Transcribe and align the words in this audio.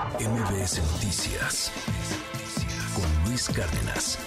MBS 0.00 0.80
Noticias 0.94 1.70
con 2.94 3.28
Luis 3.28 3.50
Cárdenas. 3.50 4.18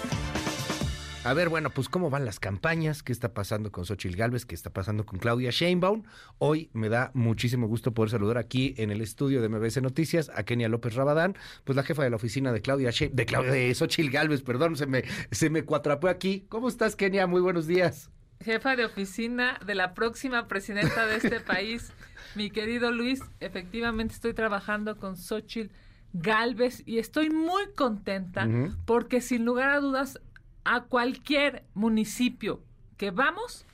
A 1.24 1.34
ver, 1.34 1.48
bueno, 1.48 1.70
pues 1.70 1.88
cómo 1.88 2.10
van 2.10 2.24
las 2.24 2.38
campañas, 2.38 3.02
qué 3.02 3.10
está 3.10 3.34
pasando 3.34 3.72
con 3.72 3.84
Xochitl 3.84 4.16
Galvez, 4.16 4.46
qué 4.46 4.54
está 4.54 4.70
pasando 4.70 5.04
con 5.04 5.18
Claudia 5.18 5.50
Sheinbaum. 5.50 6.04
Hoy 6.38 6.70
me 6.74 6.88
da 6.88 7.10
muchísimo 7.14 7.66
gusto 7.66 7.92
poder 7.92 8.10
saludar 8.10 8.38
aquí 8.38 8.76
en 8.78 8.92
el 8.92 9.00
estudio 9.00 9.42
de 9.42 9.48
MBS 9.48 9.82
Noticias 9.82 10.30
a 10.32 10.44
Kenia 10.44 10.68
López 10.68 10.94
Rabadán, 10.94 11.36
pues 11.64 11.74
la 11.74 11.82
jefa 11.82 12.04
de 12.04 12.10
la 12.10 12.16
oficina 12.16 12.52
de 12.52 12.60
Claudia 12.62 12.90
Sheinbaum, 12.90 13.16
de 13.16 13.26
Claudia 13.26 13.52
de 13.52 14.08
Galvez, 14.10 14.42
perdón, 14.42 14.76
se 14.76 14.86
me 14.86 15.02
se 15.32 15.50
me 15.50 15.64
cuatrapó 15.64 16.06
aquí. 16.06 16.46
¿Cómo 16.48 16.68
estás, 16.68 16.94
Kenia? 16.94 17.26
Muy 17.26 17.40
buenos 17.40 17.66
días. 17.66 18.10
Jefa 18.44 18.76
de 18.76 18.84
oficina 18.84 19.58
de 19.64 19.74
la 19.74 19.94
próxima 19.94 20.48
presidenta 20.48 21.06
de 21.06 21.16
este 21.16 21.40
país, 21.52 21.92
mi 22.34 22.50
querido 22.50 22.92
Luis, 22.92 23.22
efectivamente 23.40 24.14
estoy 24.14 24.34
trabajando 24.34 24.98
con 24.98 25.16
Xochitl 25.16 25.72
Galvez 26.12 26.82
y 26.84 26.98
estoy 26.98 27.30
muy 27.30 27.72
contenta 27.74 28.46
porque 28.84 29.20
sin 29.20 29.44
lugar 29.44 29.70
a 29.70 29.80
dudas 29.80 30.20
a 30.64 30.82
cualquier 30.82 31.64
municipio 31.74 32.62
que 32.98 33.10
vamos, 33.10 33.64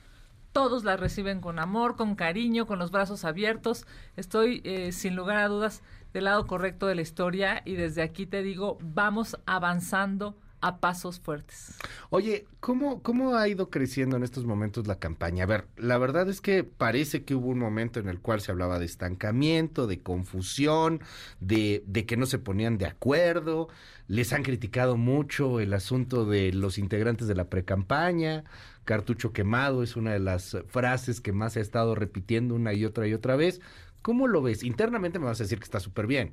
todos 0.53 0.83
la 0.83 0.97
reciben 0.97 1.41
con 1.41 1.59
amor, 1.59 1.97
con 1.97 2.15
cariño, 2.15 2.65
con 2.65 2.79
los 2.79 2.91
brazos 2.91 3.25
abiertos. 3.25 3.85
Estoy 4.15 4.61
eh, 4.63 4.91
sin 4.91 5.15
lugar 5.15 5.37
a 5.37 5.47
dudas 5.47 5.83
del 6.13 6.25
lado 6.25 6.47
correcto 6.47 6.87
de 6.87 6.95
la 6.95 7.01
historia 7.01 7.61
y 7.65 7.75
desde 7.75 8.01
aquí 8.01 8.25
te 8.25 8.41
digo, 8.41 8.77
vamos 8.81 9.37
avanzando 9.45 10.37
a 10.61 10.79
pasos 10.79 11.19
fuertes. 11.19 11.75
Oye, 12.09 12.45
¿cómo, 12.59 13.01
¿cómo 13.01 13.35
ha 13.35 13.47
ido 13.47 13.69
creciendo 13.69 14.15
en 14.15 14.23
estos 14.23 14.45
momentos 14.45 14.87
la 14.87 14.99
campaña? 14.99 15.43
A 15.43 15.47
ver, 15.47 15.67
la 15.75 15.97
verdad 15.97 16.29
es 16.29 16.39
que 16.39 16.63
parece 16.63 17.23
que 17.23 17.35
hubo 17.35 17.47
un 17.47 17.59
momento 17.59 17.99
en 17.99 18.07
el 18.07 18.19
cual 18.19 18.41
se 18.41 18.51
hablaba 18.51 18.79
de 18.79 18.85
estancamiento, 18.85 19.87
de 19.87 20.01
confusión, 20.01 21.01
de, 21.39 21.83
de 21.87 22.05
que 22.05 22.17
no 22.17 22.25
se 22.25 22.39
ponían 22.39 22.77
de 22.77 22.85
acuerdo. 22.85 23.69
Les 24.07 24.33
han 24.33 24.43
criticado 24.43 24.97
mucho 24.97 25.59
el 25.59 25.73
asunto 25.73 26.25
de 26.25 26.53
los 26.53 26.77
integrantes 26.77 27.27
de 27.27 27.35
la 27.35 27.49
precampaña. 27.49 28.43
Cartucho 28.85 29.33
quemado 29.33 29.83
es 29.83 29.95
una 29.95 30.13
de 30.13 30.19
las 30.19 30.57
frases 30.67 31.21
que 31.21 31.33
más 31.33 31.53
se 31.53 31.59
ha 31.59 31.61
estado 31.61 31.95
repitiendo 31.95 32.55
una 32.55 32.73
y 32.73 32.85
otra 32.85 33.07
y 33.07 33.13
otra 33.13 33.35
vez. 33.35 33.61
¿Cómo 34.01 34.27
lo 34.27 34.41
ves? 34.41 34.63
Internamente 34.63 35.19
me 35.19 35.25
vas 35.25 35.39
a 35.39 35.43
decir 35.43 35.59
que 35.59 35.65
está 35.65 35.79
súper 35.79 36.07
bien. 36.07 36.31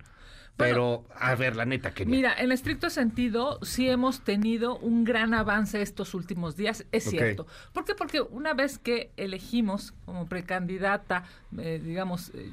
Pero, 0.58 1.04
a 1.14 1.34
ver, 1.36 1.54
la 1.54 1.64
neta, 1.64 1.92
que 1.94 2.04
Mira, 2.04 2.34
en 2.36 2.50
estricto 2.50 2.90
sentido, 2.90 3.60
sí 3.62 3.88
hemos 3.88 4.24
tenido 4.24 4.76
un 4.78 5.04
gran 5.04 5.32
avance 5.32 5.80
estos 5.80 6.14
últimos 6.14 6.56
días, 6.56 6.84
es 6.90 7.04
cierto. 7.04 7.46
¿Por 7.72 7.84
qué? 7.84 7.94
Porque 7.94 8.20
una 8.20 8.54
vez 8.54 8.78
que 8.78 9.12
elegimos 9.16 9.94
como 10.04 10.26
precandidata, 10.26 11.22
eh, 11.56 11.80
digamos, 11.82 12.32
eh, 12.34 12.50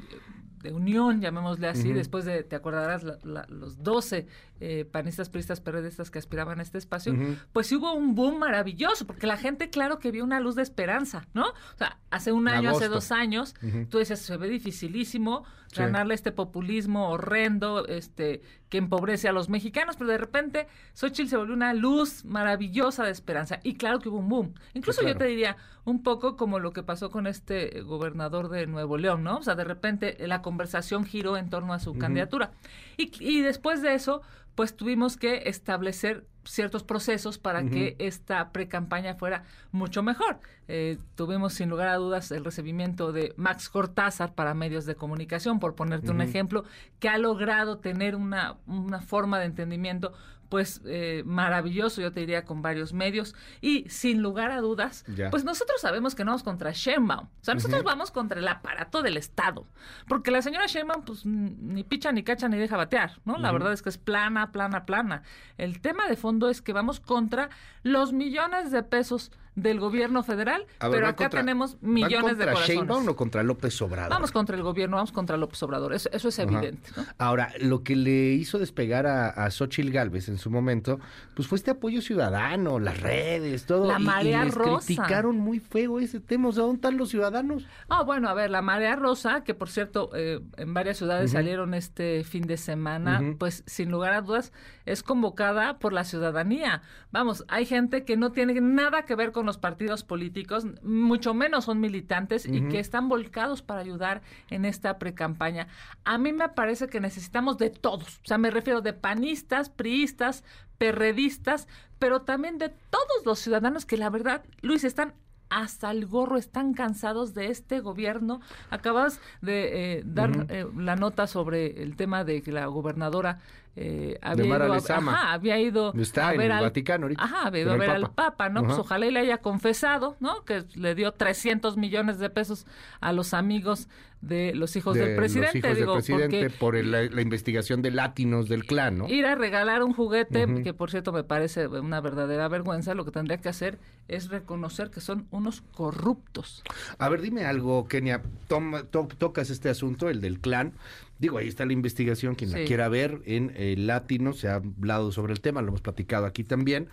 de 0.65 0.73
unión, 0.73 1.21
llamémosle 1.21 1.67
así, 1.67 1.93
después 1.93 2.25
de, 2.25 2.43
te 2.43 2.55
acordarás, 2.55 3.03
los 3.03 3.83
12 3.83 4.27
eh, 4.59 4.85
panistas, 4.85 5.29
periodistas, 5.29 5.61
periodistas 5.61 6.11
que 6.11 6.19
aspiraban 6.19 6.59
a 6.59 6.63
este 6.63 6.77
espacio, 6.77 7.13
pues 7.53 7.71
hubo 7.71 7.93
un 7.93 8.15
boom 8.15 8.39
maravilloso, 8.39 9.05
porque 9.05 9.27
la 9.27 9.37
gente, 9.37 9.69
claro 9.69 9.99
que 9.99 10.11
vio 10.11 10.23
una 10.23 10.39
luz 10.39 10.55
de 10.55 10.63
esperanza, 10.63 11.27
¿no? 11.33 11.47
O 11.47 11.77
sea, 11.77 11.99
hace 12.09 12.31
un 12.31 12.47
año, 12.47 12.71
hace 12.71 12.87
dos 12.87 13.11
años, 13.11 13.55
tú 13.89 13.99
dices, 13.99 14.19
se 14.19 14.37
ve 14.37 14.49
dificilísimo 14.49 15.43
ganarle 15.75 16.13
este 16.13 16.31
populismo 16.31 17.09
horrendo, 17.09 17.85
este, 17.87 18.41
que 18.69 18.77
empobrece 18.77 19.27
a 19.27 19.33
los 19.33 19.49
mexicanos, 19.49 19.97
pero 19.97 20.09
de 20.09 20.17
repente 20.17 20.67
Xochitl 20.93 21.29
se 21.29 21.37
volvió 21.37 21.53
una 21.53 21.73
luz 21.73 22.23
maravillosa 22.25 23.03
de 23.03 23.11
esperanza, 23.11 23.59
y 23.63 23.75
claro 23.75 23.99
que 23.99 24.09
hubo 24.09 24.19
un 24.19 24.29
boom. 24.29 24.53
Incluso 24.73 25.05
yo 25.05 25.15
te 25.15 25.25
diría, 25.25 25.57
un 25.85 26.03
poco 26.03 26.35
como 26.35 26.59
lo 26.59 26.73
que 26.73 26.83
pasó 26.83 27.11
con 27.11 27.27
este 27.27 27.81
gobernador 27.81 28.49
de 28.49 28.67
Nuevo 28.67 28.97
León, 28.97 29.23
¿no? 29.23 29.37
O 29.37 29.43
sea, 29.43 29.55
de 29.55 29.63
repente 29.63 30.17
la 30.27 30.41
conversación 30.41 31.05
giró 31.05 31.37
en 31.37 31.49
torno 31.49 31.73
a 31.73 31.79
su 31.79 31.97
candidatura. 31.97 32.51
Y, 32.97 33.11
y 33.19 33.41
después 33.41 33.81
de 33.81 33.93
eso, 33.93 34.21
pues 34.55 34.75
tuvimos 34.75 35.17
que 35.17 35.43
establecer 35.45 36.25
ciertos 36.45 36.83
procesos 36.83 37.37
para 37.37 37.63
que 37.65 37.95
esta 37.99 38.51
pre-campaña 38.51 39.15
fuera 39.15 39.43
mucho 39.71 40.03
mejor. 40.03 40.39
Eh, 40.67 40.97
tuvimos 41.15 41.53
sin 41.53 41.69
lugar 41.69 41.89
a 41.89 41.95
dudas 41.95 42.31
el 42.31 42.45
recibimiento 42.45 43.11
de 43.11 43.33
Max 43.35 43.69
Cortázar 43.69 44.33
para 44.33 44.53
medios 44.53 44.85
de 44.85 44.95
comunicación, 44.95 45.59
por 45.59 45.75
ponerte 45.75 46.11
un 46.11 46.21
ejemplo, 46.21 46.63
que 46.99 47.09
ha 47.09 47.17
logrado 47.17 47.79
tener 47.79 48.15
una, 48.15 48.57
una 48.67 49.01
forma 49.01 49.39
de 49.39 49.45
entendimiento 49.45 50.13
pues 50.49 50.81
eh, 50.85 51.23
maravilloso, 51.25 52.01
yo 52.01 52.11
te 52.11 52.21
diría, 52.21 52.45
con 52.45 52.61
varios 52.61 52.93
medios. 52.93 53.35
Y 53.61 53.89
sin 53.89 54.21
lugar 54.21 54.51
a 54.51 54.61
dudas, 54.61 55.05
pues 55.31 55.43
nosotros 55.43 55.81
sabemos 55.81 56.15
que 56.15 56.23
no 56.23 56.31
vamos 56.31 56.43
contra 56.43 56.71
Sheinbaum. 56.71 57.25
O 57.25 57.43
sea, 57.43 57.53
nosotros 57.53 57.83
vamos 57.83 58.11
contra 58.11 58.39
el 58.39 58.47
aparato 58.47 59.01
del 59.01 59.17
Estado. 59.17 59.65
Porque 60.07 60.31
la 60.31 60.41
señora 60.41 60.65
Sheinbaum, 60.67 61.03
pues 61.03 61.25
ni 61.25 61.83
picha, 61.83 62.11
ni 62.11 62.23
cacha, 62.23 62.47
ni 62.47 62.57
deja 62.57 62.77
batear, 62.77 63.19
¿no? 63.25 63.37
La 63.37 63.51
verdad 63.51 63.73
es 63.73 63.81
que 63.81 63.89
es 63.89 63.97
plana, 63.97 64.51
plana, 64.51 64.85
plana. 64.85 65.23
El 65.57 65.81
tema 65.81 66.07
de 66.07 66.15
fondo 66.15 66.49
es 66.49 66.61
que 66.61 66.73
vamos 66.73 66.99
contra 66.99 67.49
los 67.83 68.13
millones 68.13 68.71
de 68.71 68.83
pesos 68.83 69.31
del 69.55 69.79
gobierno 69.79 70.21
federal, 70.23 70.65
pero 70.79 71.07
acá 71.07 71.29
tenemos 71.29 71.77
millones 71.81 72.37
de 72.37 72.45
corazones. 72.45 72.67
Sheinbaum 72.67 73.07
o 73.07 73.15
contra 73.15 73.41
López 73.43 73.81
Obrador? 73.81 74.09
Vamos 74.09 74.31
contra 74.31 74.55
el 74.55 74.63
gobierno, 74.63 74.97
vamos 74.97 75.11
contra 75.11 75.37
López 75.37 75.61
Obrador, 75.63 75.93
eso, 75.93 76.09
es 76.11 76.39
evidente. 76.39 76.89
Ahora, 77.17 77.51
lo 77.59 77.83
que 77.83 77.95
le 77.95 78.33
hizo 78.33 78.59
despegar 78.59 79.07
a, 79.07 79.29
a 79.29 79.49
Xochitl 79.49 79.91
Galvez 79.91 80.27
en 80.27 80.37
su 80.37 80.49
momento, 80.49 80.99
pues 81.35 81.47
fue 81.47 81.57
este 81.57 81.71
apoyo 81.71 82.01
ciudadano, 82.01 82.79
las 82.79 82.99
redes, 82.99 83.65
todo. 83.65 83.87
La 83.87 83.99
marea 83.99 84.45
y, 84.45 84.49
rosa. 84.49 84.85
criticaron 84.85 85.37
muy 85.37 85.59
feo 85.59 85.99
ese 85.99 86.19
tema, 86.19 86.49
o 86.49 86.51
sea, 86.51 86.63
¿dónde 86.63 86.77
están 86.77 86.97
los 86.97 87.09
ciudadanos? 87.09 87.65
Ah, 87.87 88.03
bueno, 88.03 88.29
a 88.29 88.33
ver, 88.33 88.49
la 88.49 88.61
marea 88.61 88.95
rosa, 88.95 89.43
que 89.43 89.53
por 89.53 89.69
cierto, 89.69 90.09
eh, 90.13 90.41
en 90.57 90.73
varias 90.73 90.97
ciudades 90.97 91.31
salieron 91.31 91.73
este 91.73 92.23
fin 92.23 92.43
de 92.43 92.57
semana, 92.57 93.21
pues 93.39 93.63
sin 93.65 93.89
lugar 93.89 94.13
a 94.13 94.21
dudas, 94.21 94.51
es 94.85 95.01
convocada 95.01 95.79
por 95.79 95.93
la 95.93 96.03
ciudadanía. 96.03 96.81
Vamos, 97.11 97.45
hay 97.47 97.65
gente 97.65 98.03
que 98.03 98.17
no 98.17 98.31
tiene 98.31 98.59
nada 98.59 99.05
que 99.05 99.15
ver 99.15 99.31
con 99.31 99.44
los 99.45 99.57
partidos 99.57 100.03
políticos, 100.03 100.65
mucho 100.83 101.33
menos 101.33 101.65
son 101.65 101.79
militantes 101.79 102.45
y 102.45 102.67
que 102.67 102.79
están 102.79 103.09
volcados 103.09 103.61
para 103.61 103.81
ayudar 103.81 104.21
en 104.49 104.65
esta 104.65 104.99
precampaña. 104.99 105.67
A 106.03 106.17
mí 106.17 106.33
me 106.33 106.49
parece 106.49 106.87
que 106.87 106.99
necesitamos 106.99 107.57
de 107.57 107.69
todos, 107.69 108.19
o 108.23 108.25
sea, 108.27 108.37
me 108.37 108.51
refiero 108.51 108.81
de 108.81 108.93
panistas, 108.93 109.69
priistas, 109.69 110.43
perredistas, 110.77 111.67
pero 111.99 112.21
también 112.21 112.57
de 112.57 112.69
todos 112.69 113.25
los 113.25 113.39
ciudadanos 113.39 113.85
que 113.85 113.97
la 113.97 114.09
verdad, 114.09 114.43
Luis, 114.61 114.83
están 114.83 115.13
hasta 115.49 115.91
el 115.91 116.05
gorro, 116.05 116.37
están 116.37 116.73
cansados 116.73 117.33
de 117.33 117.47
este 117.47 117.79
gobierno. 117.79 118.41
Acabas 118.69 119.19
de 119.41 119.99
eh, 119.99 120.03
dar 120.05 120.47
eh, 120.49 120.65
la 120.75 120.95
nota 120.95 121.27
sobre 121.27 121.81
el 121.83 121.95
tema 121.95 122.23
de 122.23 122.41
que 122.41 122.51
la 122.51 122.65
gobernadora 122.65 123.39
eh, 123.77 124.17
había, 124.21 124.45
ido 124.45 124.73
a, 124.73 125.33
había, 125.33 125.59
ido 125.59 125.93
a 126.21 126.31
ver 126.31 126.51
al 126.53 126.63
Vaticano 126.63 127.09
Ajá, 127.17 127.47
había 127.47 127.63
ido 127.63 127.73
a 127.73 127.77
ver 127.77 127.89
al 127.89 128.09
Papa, 128.09 128.47
¿no? 128.47 128.63
Pues 128.63 128.77
ojalá 128.77 129.05
y 129.05 129.11
le 129.11 129.19
haya 129.19 129.39
confesado, 129.39 130.15
¿no? 130.21 130.45
Que 130.45 130.63
le 130.75 130.95
dio 130.95 131.11
300 131.11 131.75
millones 131.75 132.17
de 132.17 132.29
pesos 132.29 132.65
a 133.01 133.11
los 133.11 133.33
amigos 133.33 133.89
de 134.21 134.55
los 134.55 134.75
hijos 134.75 134.95
del 134.95 135.15
presidente. 135.15 135.59
Los 135.59 136.07
hijos 136.07 136.19
del 136.19 136.29
presidente 136.29 136.57
por 136.57 136.75
la, 136.83 137.21
investigación 137.21 137.81
de 137.81 137.91
latinos 137.91 138.47
del 138.47 138.65
clan, 138.65 138.97
¿no? 138.97 139.09
Ir 139.09 139.25
a 139.25 139.35
regalar 139.35 139.83
un 139.83 139.93
juguete, 139.93 140.63
que 140.63 140.73
por 140.73 140.89
cierto 140.89 141.11
me 141.11 141.23
parece 141.23 141.67
una 141.67 142.01
verdadera 142.01 142.47
vergüenza, 142.47 142.95
lo 142.95 143.05
que 143.05 143.11
tendría 143.11 143.37
que 143.37 143.49
hacer 143.49 143.77
es 144.07 144.29
reconocer 144.29 144.89
que 144.89 145.01
son 145.01 145.27
unos 145.31 145.61
corruptos. 145.73 146.63
A 146.97 147.09
ver, 147.09 147.21
dime 147.21 147.45
algo, 147.45 147.87
Kenia, 147.87 148.21
tocas 148.47 149.49
este 149.49 149.69
asunto, 149.69 150.09
el 150.09 150.21
del 150.21 150.39
clan. 150.39 150.73
Digo, 151.19 151.37
ahí 151.37 151.47
está 151.47 151.65
la 151.65 151.73
investigación, 151.73 152.35
quien 152.35 152.51
la 152.51 152.65
quiera 152.65 152.89
ver 152.89 153.21
en 153.25 153.53
el 153.55 153.87
Latino, 153.87 154.33
se 154.33 154.49
ha 154.49 154.55
hablado 154.55 155.11
sobre 155.11 155.33
el 155.33 155.41
tema, 155.41 155.61
lo 155.61 155.69
hemos 155.69 155.81
platicado 155.81 156.25
aquí 156.25 156.43
también, 156.43 156.89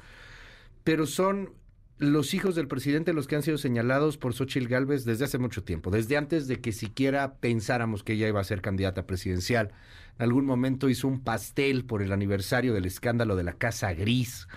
pero 0.85 1.07
son 1.07 1.51
los 1.99 2.35
hijos 2.35 2.55
del 2.55 2.67
presidente 2.67 3.13
los 3.13 3.29
que 3.29 3.37
han 3.37 3.43
sido 3.43 3.59
señalados 3.59 4.19
por 4.19 4.35
Xochitl 4.35 4.67
Gálvez 4.67 5.05
desde 5.05 5.25
hace 5.25 5.39
mucho 5.39 5.63
tiempo, 5.63 5.91
desde 5.91 6.17
antes 6.17 6.49
de 6.49 6.61
que 6.61 6.73
siquiera 6.73 7.35
pensáramos 7.35 8.03
que 8.03 8.15
ella 8.15 8.29
iba 8.29 8.41
a 8.41 8.45
ser 8.45 8.61
candidata 8.61 9.07
presidencial. 9.07 9.71
En 10.19 10.25
algún 10.25 10.45
momento 10.45 10.89
hizo 10.89 11.07
un 11.07 11.23
pastel 11.23 11.85
por 11.85 12.03
el 12.03 12.13
aniversario 12.13 12.75
del 12.75 12.87
escándalo 12.87 13.37
de 13.37 13.45
la 13.45 13.53
Casa 13.53 13.93
Gris. 13.95 14.49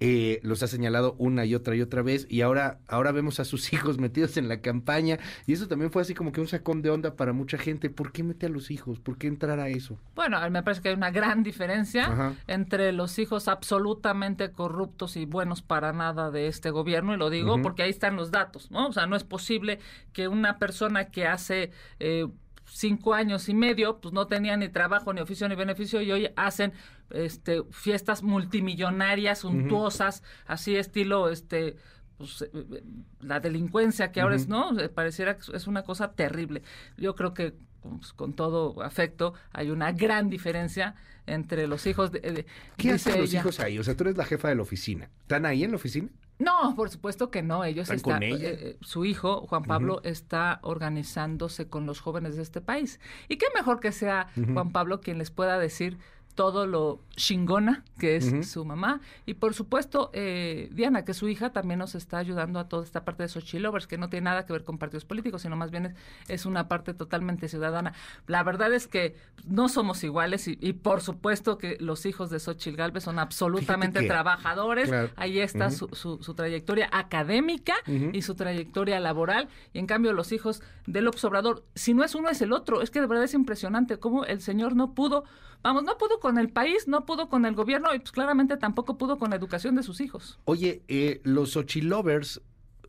Eh, 0.00 0.38
los 0.44 0.62
ha 0.62 0.68
señalado 0.68 1.16
una 1.18 1.44
y 1.44 1.56
otra 1.56 1.74
y 1.74 1.82
otra 1.82 2.02
vez 2.02 2.26
y 2.30 2.42
ahora 2.42 2.78
ahora 2.86 3.10
vemos 3.10 3.40
a 3.40 3.44
sus 3.44 3.72
hijos 3.72 3.98
metidos 3.98 4.36
en 4.36 4.48
la 4.48 4.60
campaña 4.60 5.18
y 5.46 5.52
eso 5.52 5.66
también 5.66 5.90
fue 5.90 6.02
así 6.02 6.14
como 6.14 6.30
que 6.30 6.40
un 6.40 6.46
sacón 6.46 6.82
de 6.82 6.90
onda 6.90 7.16
para 7.16 7.32
mucha 7.32 7.58
gente. 7.58 7.90
¿Por 7.90 8.12
qué 8.12 8.22
mete 8.22 8.46
a 8.46 8.48
los 8.48 8.70
hijos? 8.70 9.00
¿Por 9.00 9.18
qué 9.18 9.26
entrar 9.26 9.58
a 9.58 9.68
eso? 9.68 9.98
Bueno, 10.14 10.38
me 10.50 10.62
parece 10.62 10.82
que 10.82 10.90
hay 10.90 10.94
una 10.94 11.10
gran 11.10 11.42
diferencia 11.42 12.34
entre 12.46 12.92
los 12.92 13.18
hijos 13.18 13.48
absolutamente 13.48 14.52
corruptos 14.52 15.16
y 15.16 15.24
buenos 15.24 15.62
para 15.62 15.92
nada 15.92 16.30
de 16.30 16.46
este 16.46 16.70
gobierno 16.70 17.14
y 17.14 17.16
lo 17.16 17.30
digo 17.30 17.60
porque 17.62 17.82
ahí 17.82 17.90
están 17.90 18.16
los 18.16 18.30
datos, 18.30 18.70
¿no? 18.70 18.88
O 18.88 18.92
sea, 18.92 19.06
no 19.06 19.16
es 19.16 19.24
posible 19.24 19.80
que 20.12 20.28
una 20.28 20.58
persona 20.58 21.06
que 21.06 21.26
hace 21.26 21.72
eh, 21.98 22.26
cinco 22.70 23.14
años 23.14 23.48
y 23.48 23.54
medio, 23.54 24.00
pues 24.00 24.12
no 24.14 24.26
tenían 24.26 24.60
ni 24.60 24.68
trabajo, 24.68 25.12
ni 25.12 25.20
oficio, 25.20 25.48
ni 25.48 25.54
beneficio, 25.54 26.00
y 26.00 26.12
hoy 26.12 26.30
hacen 26.36 26.72
este 27.10 27.62
fiestas 27.70 28.22
multimillonarias, 28.22 29.40
suntuosas, 29.40 30.22
así 30.46 30.76
estilo 30.76 31.28
este 31.28 31.76
pues, 32.18 32.42
eh, 32.42 32.50
eh, 32.52 32.82
la 33.20 33.40
delincuencia 33.40 34.12
que 34.12 34.20
ahora 34.20 34.36
es, 34.36 34.48
¿no? 34.48 34.76
Pareciera 34.94 35.36
que 35.36 35.56
es 35.56 35.66
una 35.66 35.82
cosa 35.82 36.12
terrible. 36.12 36.62
Yo 36.96 37.14
creo 37.14 37.32
que 37.32 37.54
pues, 37.80 38.12
con 38.12 38.34
todo 38.34 38.82
afecto, 38.82 39.34
hay 39.52 39.70
una 39.70 39.92
gran 39.92 40.28
diferencia 40.28 40.94
entre 41.26 41.66
los 41.66 41.86
hijos 41.86 42.10
de... 42.10 42.46
¿Qué 42.76 42.92
hacen 42.92 43.20
los 43.20 43.32
hijos 43.32 43.60
ahí? 43.60 43.78
O 43.78 43.84
sea, 43.84 43.96
tú 43.96 44.04
eres 44.04 44.16
la 44.16 44.24
jefa 44.24 44.48
de 44.48 44.56
la 44.56 44.62
oficina. 44.62 45.10
¿Están 45.20 45.46
ahí 45.46 45.62
en 45.64 45.70
la 45.70 45.76
oficina? 45.76 46.08
No, 46.38 46.74
por 46.76 46.90
supuesto 46.90 47.30
que 47.30 47.42
no. 47.42 47.64
Ellos 47.64 47.90
están. 47.90 48.22
Eh, 48.22 48.36
eh, 48.40 48.76
su 48.80 49.04
hijo, 49.04 49.46
Juan 49.48 49.64
Pablo, 49.64 50.00
está 50.04 50.60
organizándose 50.62 51.68
con 51.68 51.86
los 51.86 52.00
jóvenes 52.00 52.36
de 52.36 52.42
este 52.42 52.60
país. 52.60 53.00
Y 53.28 53.36
qué 53.36 53.46
mejor 53.54 53.80
que 53.80 53.92
sea 53.92 54.28
Juan 54.34 54.70
Pablo 54.70 55.00
quien 55.00 55.18
les 55.18 55.30
pueda 55.30 55.58
decir 55.58 55.98
todo 56.38 56.68
lo 56.68 57.00
chingona 57.16 57.82
que 57.98 58.14
es 58.14 58.48
su 58.48 58.64
mamá. 58.64 59.00
Y 59.26 59.34
por 59.34 59.54
supuesto, 59.54 60.10
eh, 60.12 60.68
Diana, 60.70 61.04
que 61.04 61.12
su 61.12 61.28
hija 61.28 61.50
también 61.50 61.80
nos 61.80 61.96
está 61.96 62.18
ayudando 62.18 62.60
a 62.60 62.68
toda 62.68 62.84
esta 62.84 63.04
parte 63.04 63.24
de 63.24 63.28
Xochilovers, 63.28 63.88
que 63.88 63.98
no 63.98 64.08
tiene 64.08 64.26
nada 64.26 64.46
que 64.46 64.52
ver 64.52 64.62
con 64.62 64.78
partidos 64.78 65.04
políticos, 65.04 65.42
sino 65.42 65.56
más 65.56 65.72
bien 65.72 65.96
es, 66.28 66.46
una 66.46 66.68
parte 66.68 66.94
totalmente 66.94 67.48
ciudadana. 67.48 67.92
La 68.28 68.44
verdad 68.44 68.72
es 68.72 68.86
que 68.86 69.16
no 69.48 69.68
somos 69.68 70.04
iguales 70.04 70.46
y, 70.46 70.72
por 70.74 71.00
supuesto 71.00 71.58
que 71.58 71.76
los 71.80 72.06
hijos 72.06 72.30
de 72.30 72.38
Xochil 72.38 72.76
Galvez 72.76 73.02
son 73.02 73.18
absolutamente 73.18 74.06
trabajadores. 74.06 74.92
Ahí 75.16 75.40
está 75.40 75.72
su, 75.72 75.88
su, 75.88 76.34
trayectoria 76.34 76.88
académica 76.92 77.74
y 78.12 78.22
su 78.22 78.36
trayectoria 78.36 79.00
laboral. 79.00 79.48
Y 79.72 79.80
en 79.80 79.88
cambio, 79.88 80.12
los 80.12 80.30
hijos 80.30 80.62
de 80.86 81.02
López 81.02 81.24
Obrador, 81.24 81.64
si 81.74 81.94
no 81.94 82.04
es 82.04 82.14
uno, 82.14 82.28
es 82.28 82.40
el 82.42 82.52
otro. 82.52 82.80
Es 82.80 82.92
que 82.92 83.00
de 83.00 83.08
verdad 83.08 83.24
es 83.24 83.34
impresionante 83.34 83.98
cómo 83.98 84.24
el 84.24 84.40
señor 84.40 84.76
no 84.76 84.94
pudo 84.94 85.24
Vamos, 85.62 85.82
no 85.82 85.98
pudo 85.98 86.20
con 86.20 86.38
el 86.38 86.50
país, 86.50 86.86
no 86.86 87.04
pudo 87.04 87.28
con 87.28 87.44
el 87.44 87.54
gobierno 87.54 87.94
y 87.94 87.98
pues 87.98 88.12
claramente 88.12 88.56
tampoco 88.56 88.96
pudo 88.96 89.18
con 89.18 89.30
la 89.30 89.36
educación 89.36 89.74
de 89.74 89.82
sus 89.82 90.00
hijos. 90.00 90.38
Oye, 90.44 90.82
eh, 90.88 91.20
los 91.24 91.56
Ochilovers, 91.56 92.40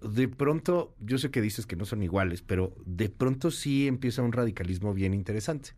de 0.02 0.28
pronto, 0.28 0.96
yo 1.00 1.18
sé 1.18 1.32
que 1.32 1.42
dices 1.42 1.66
que 1.66 1.76
no 1.76 1.86
son 1.86 2.04
iguales, 2.04 2.42
pero 2.42 2.76
de 2.86 3.10
pronto 3.10 3.52
sí 3.52 3.88
empieza 3.88 4.22
un 4.22 4.32
radicalismo 4.32 4.94
bien 4.94 5.14
interesante. 5.14 5.72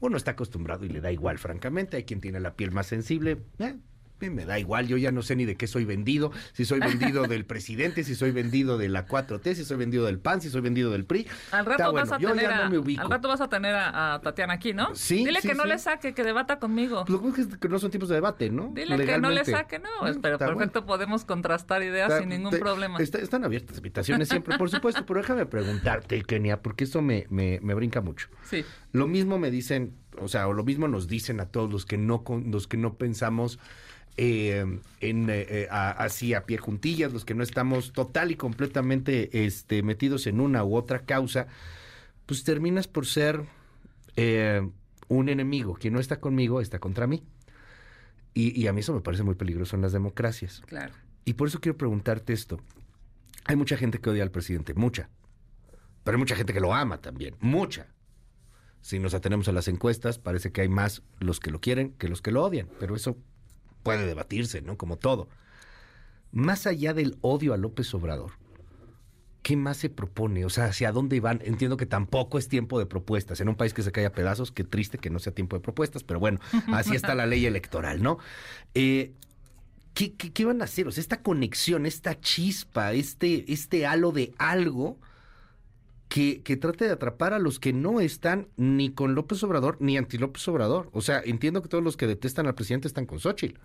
Uno 0.00 0.16
está 0.16 0.32
acostumbrado 0.32 0.84
y 0.84 0.88
le 0.88 1.00
da 1.00 1.10
igual, 1.10 1.38
francamente. 1.38 1.96
Hay 1.96 2.04
quien 2.04 2.20
tiene 2.20 2.40
la 2.40 2.54
piel 2.54 2.70
más 2.70 2.86
sensible. 2.86 3.42
Eh, 3.58 3.76
me 4.20 4.44
da 4.44 4.58
igual, 4.58 4.86
yo 4.88 4.96
ya 4.96 5.12
no 5.12 5.22
sé 5.22 5.36
ni 5.36 5.44
de 5.44 5.56
qué 5.56 5.66
soy 5.66 5.84
vendido, 5.84 6.32
si 6.52 6.64
soy 6.64 6.80
vendido 6.80 7.26
del 7.26 7.44
presidente, 7.46 8.04
si 8.04 8.14
soy 8.14 8.32
vendido 8.32 8.78
de 8.78 8.88
la 8.88 9.06
4T, 9.06 9.54
si 9.54 9.64
soy 9.64 9.76
vendido 9.76 10.06
del 10.06 10.18
PAN, 10.18 10.40
si 10.40 10.50
soy 10.50 10.60
vendido 10.60 10.90
del 10.90 11.04
PRI. 11.04 11.26
Al 11.52 11.66
rato, 11.66 11.92
vas, 11.92 12.12
a 12.12 12.18
tener 12.18 12.46
a, 12.46 12.66
al 12.66 13.10
rato 13.10 13.28
vas 13.28 13.40
a 13.40 13.48
tener 13.48 13.74
a, 13.74 14.20
Tatiana 14.22 14.54
aquí, 14.54 14.72
¿no? 14.72 14.94
Sí. 14.94 15.24
Dile 15.24 15.40
que 15.40 15.54
no 15.54 15.64
le 15.64 15.78
saque, 15.78 16.14
que 16.14 16.24
debata 16.24 16.58
conmigo. 16.58 17.04
Pues 17.06 17.22
lo 17.22 17.32
que 17.32 17.40
es 17.42 17.46
que 17.56 17.68
no 17.68 17.78
son 17.78 17.90
tiempos 17.90 18.08
de 18.08 18.16
debate, 18.16 18.50
¿no? 18.50 18.72
Dile 18.74 18.96
que 19.04 19.18
no 19.18 19.30
le 19.30 19.44
saque, 19.44 19.78
no. 19.78 19.88
Mm, 20.02 20.20
pero 20.20 20.38
perfecto, 20.38 20.84
podemos 20.84 21.24
contrastar 21.24 21.82
ideas 21.82 22.18
sin 22.18 22.28
ningún 22.28 22.58
problema. 22.58 22.98
están 22.98 23.44
abiertas 23.44 23.76
invitaciones 23.76 24.28
siempre, 24.28 24.58
por 24.58 24.70
supuesto, 24.70 25.04
pero 25.06 25.20
déjame 25.20 25.46
preguntarte, 25.46 26.22
Kenia, 26.22 26.60
porque 26.62 26.84
esto 26.84 27.02
me, 27.02 27.26
me, 27.30 27.60
me 27.62 27.74
brinca 27.74 28.00
mucho. 28.00 28.28
Sí. 28.44 28.64
Lo 28.92 29.06
mismo 29.06 29.38
me 29.38 29.50
dicen, 29.50 29.94
o 30.20 30.28
sea, 30.28 30.48
o 30.48 30.52
lo 30.52 30.64
mismo 30.64 30.88
nos 30.88 31.08
dicen 31.08 31.40
a 31.40 31.46
todos 31.46 31.70
los 31.70 31.86
que 31.86 31.98
no, 31.98 32.24
los 32.46 32.66
que 32.66 32.76
no 32.76 32.94
pensamos 32.94 33.58
eh, 34.20 34.80
en, 35.00 35.30
eh, 35.30 35.46
eh, 35.48 35.68
así 35.70 36.34
a 36.34 36.44
pie 36.44 36.58
juntillas, 36.58 37.12
los 37.12 37.24
que 37.24 37.34
no 37.34 37.44
estamos 37.44 37.92
total 37.92 38.32
y 38.32 38.34
completamente 38.34 39.46
este, 39.46 39.84
metidos 39.84 40.26
en 40.26 40.40
una 40.40 40.64
u 40.64 40.74
otra 40.74 41.04
causa, 41.04 41.46
pues 42.26 42.42
terminas 42.42 42.88
por 42.88 43.06
ser 43.06 43.44
un 45.06 45.28
enemigo. 45.28 45.74
Quien 45.74 45.94
no 45.94 46.00
está 46.00 46.18
conmigo 46.18 46.60
está 46.60 46.80
contra 46.80 47.06
mí. 47.06 47.22
Y, 48.34 48.60
y, 48.60 48.66
a 48.66 48.72
mí 48.72 48.80
eso 48.80 48.92
me 48.92 49.00
parece 49.00 49.22
muy 49.22 49.36
peligroso 49.36 49.76
en 49.76 49.82
las 49.82 49.92
democracias. 49.92 50.62
Claro. 50.66 50.92
Y 51.24 51.34
por 51.34 51.46
eso 51.46 51.60
quiero 51.60 51.78
preguntarte 51.78 52.32
esto. 52.32 52.60
Hay 53.44 53.54
mucha 53.54 53.76
gente 53.76 54.00
que 54.00 54.10
odia 54.10 54.24
al 54.24 54.32
presidente, 54.32 54.74
mucha. 54.74 55.08
Pero 56.02 56.16
hay 56.16 56.18
mucha 56.18 56.34
gente 56.34 56.52
que 56.52 56.60
lo 56.60 56.74
ama 56.74 57.00
también, 57.00 57.36
mucha. 57.38 57.86
Si 58.80 58.98
nos 58.98 59.14
atenemos 59.14 59.46
a 59.46 59.52
las 59.52 59.68
encuestas, 59.68 60.18
parece 60.18 60.50
que 60.50 60.62
hay 60.62 60.68
más 60.68 61.02
los 61.20 61.38
que 61.38 61.52
lo 61.52 61.60
quieren 61.60 61.92
que 61.92 62.08
los 62.08 62.20
que 62.20 62.32
lo 62.32 62.42
odian. 62.42 62.68
Pero 62.80 62.96
eso 62.96 63.16
puede 63.82 64.06
debatirse, 64.06 64.62
¿no? 64.62 64.76
Como 64.76 64.96
todo. 64.96 65.28
Más 66.32 66.66
allá 66.66 66.94
del 66.94 67.16
odio 67.20 67.54
a 67.54 67.56
López 67.56 67.92
Obrador, 67.94 68.32
¿qué 69.42 69.56
más 69.56 69.78
se 69.78 69.88
propone? 69.88 70.44
O 70.44 70.50
sea, 70.50 70.66
¿hacia 70.66 70.92
dónde 70.92 71.20
van? 71.20 71.40
Entiendo 71.44 71.76
que 71.76 71.86
tampoco 71.86 72.38
es 72.38 72.48
tiempo 72.48 72.78
de 72.78 72.86
propuestas. 72.86 73.40
En 73.40 73.48
un 73.48 73.56
país 73.56 73.72
que 73.72 73.82
se 73.82 73.92
cae 73.92 74.04
a 74.04 74.12
pedazos, 74.12 74.52
qué 74.52 74.64
triste 74.64 74.98
que 74.98 75.10
no 75.10 75.18
sea 75.18 75.32
tiempo 75.32 75.56
de 75.56 75.60
propuestas, 75.60 76.04
pero 76.04 76.20
bueno, 76.20 76.38
así 76.72 76.94
está 76.94 77.14
la 77.14 77.26
ley 77.26 77.46
electoral, 77.46 78.02
¿no? 78.02 78.18
Eh, 78.74 79.14
¿qué, 79.94 80.12
qué, 80.12 80.44
van 80.44 80.60
a 80.60 80.64
hacer? 80.64 80.86
O 80.86 80.92
sea, 80.92 81.00
esta 81.00 81.22
conexión, 81.22 81.86
esta 81.86 82.20
chispa, 82.20 82.92
este, 82.92 83.50
este 83.50 83.86
halo 83.86 84.12
de 84.12 84.34
algo 84.38 84.98
que, 86.08 86.42
que, 86.42 86.56
trate 86.56 86.86
de 86.86 86.92
atrapar 86.92 87.34
a 87.34 87.38
los 87.38 87.58
que 87.58 87.72
no 87.72 88.00
están 88.00 88.48
ni 88.56 88.90
con 88.90 89.14
López 89.14 89.42
Obrador 89.42 89.76
ni 89.80 89.96
anti 89.96 90.18
López 90.18 90.46
Obrador. 90.48 90.88
O 90.92 91.00
sea, 91.00 91.20
entiendo 91.24 91.62
que 91.62 91.68
todos 91.68 91.84
los 91.84 91.96
que 91.96 92.06
detestan 92.06 92.46
al 92.46 92.54
presidente 92.54 92.88
están 92.88 93.06
con 93.06 93.20
Xochitl. 93.20 93.58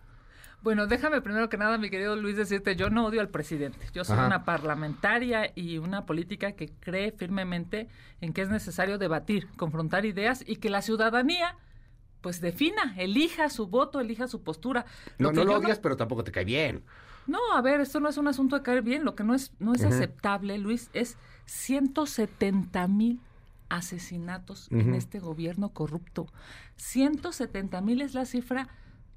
Bueno, 0.63 0.87
déjame 0.87 1.19
primero 1.19 1.49
que 1.49 1.57
nada, 1.57 1.77
mi 1.77 1.89
querido 1.89 2.15
Luis, 2.15 2.37
decirte, 2.37 2.77
yo 2.77 2.89
no 2.89 3.05
odio 3.05 3.19
al 3.19 3.27
presidente. 3.27 3.85
Yo 3.93 4.05
soy 4.05 4.17
una 4.17 4.45
parlamentaria 4.45 5.51
y 5.55 5.77
una 5.77 6.05
política 6.05 6.53
que 6.53 6.69
cree 6.79 7.11
firmemente 7.11 7.89
en 8.21 8.31
que 8.31 8.43
es 8.43 8.49
necesario 8.49 8.97
debatir, 8.97 9.49
confrontar 9.57 10.05
ideas 10.05 10.41
y 10.47 10.55
que 10.55 10.69
la 10.69 10.81
ciudadanía 10.81 11.57
pues 12.23 12.39
defina, 12.39 12.95
elija 12.97 13.49
su 13.49 13.67
voto, 13.67 13.99
elija 13.99 14.27
su 14.27 14.41
postura. 14.41 14.85
no, 15.19 15.33
no 15.33 15.43
lo 15.43 15.57
odias, 15.57 15.77
pero 15.77 15.97
tampoco 15.97 16.23
te 16.23 16.31
cae 16.31 16.45
bien. 16.45 16.83
No, 17.27 17.39
a 17.53 17.61
ver, 17.61 17.81
esto 17.81 17.99
no 17.99 18.07
es 18.07 18.17
un 18.17 18.29
asunto 18.29 18.55
de 18.55 18.63
caer 18.63 18.81
bien. 18.81 19.03
Lo 19.03 19.13
que 19.13 19.25
no 19.25 19.35
es, 19.35 19.51
no 19.59 19.73
es 19.73 19.83
aceptable, 19.83 20.57
Luis, 20.57 20.89
es 20.93 21.17
170 21.45 22.87
mil 22.87 23.19
asesinatos 23.67 24.69
en 24.71 24.93
este 24.93 25.19
gobierno 25.19 25.73
corrupto. 25.73 26.27
170 26.77 27.81
mil 27.81 28.01
es 28.01 28.13
la 28.13 28.25
cifra 28.25 28.69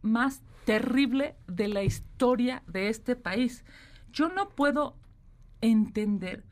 más 0.03 0.43
terrible 0.65 1.37
de 1.47 1.69
la 1.69 1.85
historia 1.85 2.65
de 2.67 2.89
este 2.89 3.15
país. 3.15 3.65
Yo 4.13 4.29
no 4.31 4.49
puedo 4.49 4.97
entender 5.61 6.45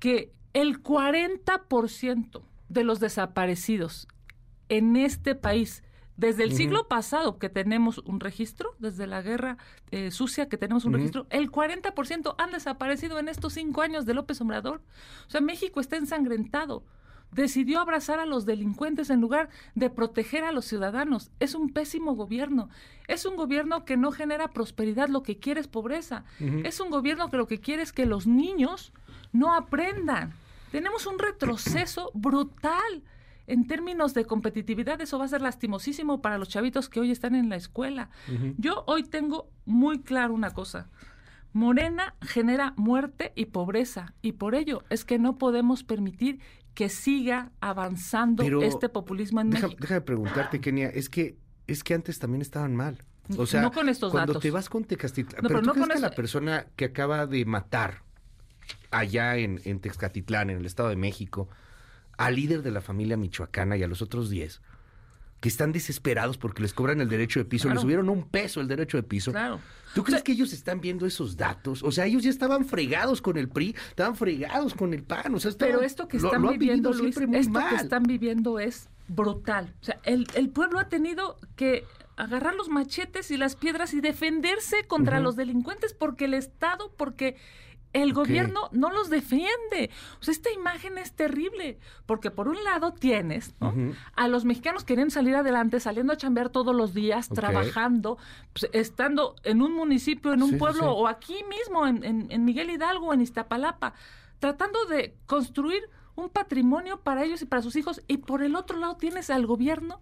que 0.00 0.32
el 0.54 0.82
40% 0.82 2.42
de 2.68 2.84
los 2.84 2.98
desaparecidos 2.98 4.08
en 4.68 4.96
este 4.96 5.34
país, 5.34 5.83
desde 6.16 6.44
el 6.44 6.54
siglo 6.54 6.86
pasado 6.86 7.38
que 7.38 7.48
tenemos 7.48 7.98
un 7.98 8.20
registro, 8.20 8.74
desde 8.78 9.06
la 9.06 9.22
guerra 9.22 9.58
eh, 9.90 10.10
sucia 10.10 10.48
que 10.48 10.56
tenemos 10.56 10.84
un 10.84 10.92
registro, 10.92 11.26
el 11.30 11.50
40% 11.50 12.34
han 12.38 12.52
desaparecido 12.52 13.18
en 13.18 13.28
estos 13.28 13.54
cinco 13.54 13.82
años 13.82 14.06
de 14.06 14.14
López 14.14 14.40
Obrador. 14.40 14.82
O 15.26 15.30
sea, 15.30 15.40
México 15.40 15.80
está 15.80 15.96
ensangrentado 15.96 16.84
decidió 17.34 17.80
abrazar 17.80 18.20
a 18.20 18.26
los 18.26 18.46
delincuentes 18.46 19.10
en 19.10 19.20
lugar 19.20 19.48
de 19.74 19.90
proteger 19.90 20.44
a 20.44 20.52
los 20.52 20.64
ciudadanos. 20.64 21.30
Es 21.40 21.54
un 21.54 21.70
pésimo 21.70 22.14
gobierno. 22.14 22.68
Es 23.08 23.26
un 23.26 23.36
gobierno 23.36 23.84
que 23.84 23.96
no 23.96 24.12
genera 24.12 24.48
prosperidad, 24.48 25.08
lo 25.08 25.22
que 25.22 25.38
quiere 25.38 25.60
es 25.60 25.68
pobreza. 25.68 26.24
Es 26.38 26.80
un 26.80 26.90
gobierno 26.90 27.30
que 27.30 27.36
lo 27.36 27.46
que 27.46 27.60
quiere 27.60 27.82
es 27.82 27.92
que 27.92 28.06
los 28.06 28.26
niños 28.26 28.92
no 29.32 29.54
aprendan. 29.54 30.32
Tenemos 30.70 31.06
un 31.06 31.18
retroceso 31.18 32.10
brutal. 32.14 33.02
En 33.46 33.66
términos 33.66 34.14
de 34.14 34.24
competitividad, 34.24 35.00
eso 35.00 35.18
va 35.18 35.26
a 35.26 35.28
ser 35.28 35.42
lastimosísimo 35.42 36.22
para 36.22 36.38
los 36.38 36.48
chavitos 36.48 36.88
que 36.88 37.00
hoy 37.00 37.10
están 37.10 37.34
en 37.34 37.48
la 37.48 37.56
escuela. 37.56 38.10
Yo 38.58 38.84
hoy 38.86 39.02
tengo 39.02 39.50
muy 39.64 40.00
claro 40.00 40.34
una 40.34 40.50
cosa. 40.50 40.88
Morena 41.52 42.16
genera 42.20 42.74
muerte 42.76 43.32
y 43.36 43.46
pobreza 43.46 44.14
y 44.22 44.32
por 44.32 44.54
ello 44.54 44.82
es 44.90 45.04
que 45.04 45.18
no 45.18 45.38
podemos 45.38 45.84
permitir 45.84 46.40
que 46.74 46.88
siga 46.88 47.52
avanzando 47.60 48.42
este 48.62 48.88
populismo 48.88 49.40
en 49.40 49.50
México. 49.50 49.76
Déjame 49.78 50.00
preguntarte, 50.00 50.60
Kenia, 50.60 50.88
es 50.88 51.08
que 51.08 51.36
es 51.66 51.84
que 51.84 51.94
antes 51.94 52.18
también 52.18 52.42
estaban 52.42 52.74
mal. 52.74 52.98
O 53.38 53.46
sea, 53.46 53.62
no 53.62 53.72
con 53.72 53.88
estos 53.88 54.10
cuando 54.10 54.38
te 54.38 54.50
vas 54.50 54.68
con 54.68 54.84
Texcatitlán, 54.84 55.42
pero, 55.42 55.62
¿tú 55.62 55.72
crees 55.72 55.88
que 55.88 55.98
la 56.00 56.10
persona 56.10 56.66
que 56.76 56.86
acaba 56.86 57.26
de 57.26 57.44
matar 57.46 58.02
allá 58.90 59.36
en, 59.36 59.60
en 59.64 59.80
Texcatitlán, 59.80 60.50
en 60.50 60.58
el 60.58 60.66
Estado 60.66 60.90
de 60.90 60.96
México, 60.96 61.48
al 62.16 62.36
líder 62.36 62.62
de 62.62 62.70
la 62.70 62.80
familia 62.80 63.16
michoacana 63.16 63.76
y 63.76 63.82
a 63.82 63.88
los 63.88 64.02
otros 64.02 64.30
10, 64.30 64.60
que 65.40 65.48
están 65.48 65.72
desesperados 65.72 66.38
porque 66.38 66.62
les 66.62 66.72
cobran 66.72 67.00
el 67.00 67.08
derecho 67.08 67.38
de 67.38 67.44
piso, 67.44 67.68
les 67.68 67.80
subieron 67.80 68.08
un 68.08 68.28
peso 68.28 68.60
el 68.60 68.68
derecho 68.68 68.96
de 68.96 69.02
piso. 69.02 69.30
Claro. 69.30 69.60
¿Tú 69.94 70.02
crees 70.02 70.22
que 70.22 70.32
ellos 70.32 70.52
están 70.52 70.80
viendo 70.80 71.06
esos 71.06 71.36
datos? 71.36 71.82
O 71.82 71.92
sea, 71.92 72.06
ellos 72.06 72.22
ya 72.22 72.30
estaban 72.30 72.64
fregados 72.64 73.20
con 73.20 73.36
el 73.36 73.48
PRI, 73.48 73.76
estaban 73.90 74.16
fregados 74.16 74.74
con 74.74 74.94
el 74.94 75.02
PAN, 75.02 75.34
o 75.34 75.38
sea, 75.38 75.52
Pero 75.58 75.82
esto 75.82 76.08
que 76.08 76.16
están 76.16 76.46
viviendo, 76.48 76.92
Luis, 76.92 77.16
esto 77.16 77.60
que 77.68 77.76
están 77.76 78.04
viviendo 78.04 78.58
es 78.58 78.88
brutal. 79.06 79.74
O 79.82 79.84
sea, 79.84 80.00
el, 80.04 80.26
el 80.34 80.48
pueblo 80.48 80.78
ha 80.78 80.88
tenido 80.88 81.36
que 81.56 81.84
agarrar 82.16 82.54
los 82.54 82.68
machetes 82.68 83.30
y 83.30 83.36
las 83.36 83.56
piedras 83.56 83.92
y 83.94 84.00
defenderse 84.00 84.86
contra 84.86 85.20
los 85.20 85.36
delincuentes 85.36 85.92
porque 85.92 86.26
el 86.26 86.34
Estado, 86.34 86.92
porque 86.96 87.36
el 87.94 88.12
gobierno 88.12 88.68
no 88.72 88.90
los 88.90 89.08
defiende. 89.08 89.88
O 90.20 90.22
sea, 90.22 90.32
esta 90.32 90.50
imagen 90.52 90.98
es 90.98 91.12
terrible, 91.12 91.78
porque 92.04 92.30
por 92.30 92.48
un 92.48 92.62
lado 92.64 92.92
tienes 92.92 93.54
a 94.14 94.28
los 94.28 94.44
mexicanos 94.44 94.84
queriendo 94.84 95.14
salir 95.14 95.36
adelante, 95.36 95.80
saliendo 95.80 96.12
a 96.12 96.16
chambear 96.16 96.50
todos 96.50 96.74
los 96.74 96.92
días, 96.92 97.28
trabajando, 97.28 98.18
pues, 98.52 98.68
estando 98.72 99.36
en 99.44 99.62
un 99.62 99.72
municipio, 99.72 100.32
en 100.32 100.42
un 100.42 100.58
pueblo, 100.58 100.92
o 100.92 101.06
aquí 101.06 101.36
mismo, 101.48 101.86
en, 101.86 102.30
en, 102.30 102.44
Miguel 102.44 102.70
Hidalgo, 102.70 103.14
en 103.14 103.20
Iztapalapa, 103.20 103.94
tratando 104.40 104.84
de 104.86 105.16
construir 105.26 105.88
un 106.16 106.28
patrimonio 106.28 107.00
para 107.00 107.24
ellos 107.24 107.42
y 107.42 107.46
para 107.46 107.62
sus 107.62 107.76
hijos. 107.76 108.02
Y 108.08 108.18
por 108.18 108.42
el 108.42 108.56
otro 108.56 108.76
lado 108.78 108.96
tienes 108.96 109.30
al 109.30 109.46
gobierno 109.46 110.00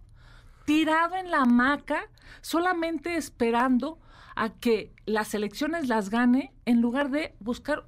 tirado 0.65 1.17
en 1.17 1.31
la 1.31 1.43
hamaca, 1.43 2.09
solamente 2.41 3.17
esperando 3.17 3.99
a 4.35 4.51
que 4.51 4.93
las 5.07 5.35
elecciones 5.35 5.89
las 5.89 6.11
gane 6.11 6.53
en 6.65 6.81
lugar 6.81 7.11
de 7.11 7.35
buscar 7.41 7.85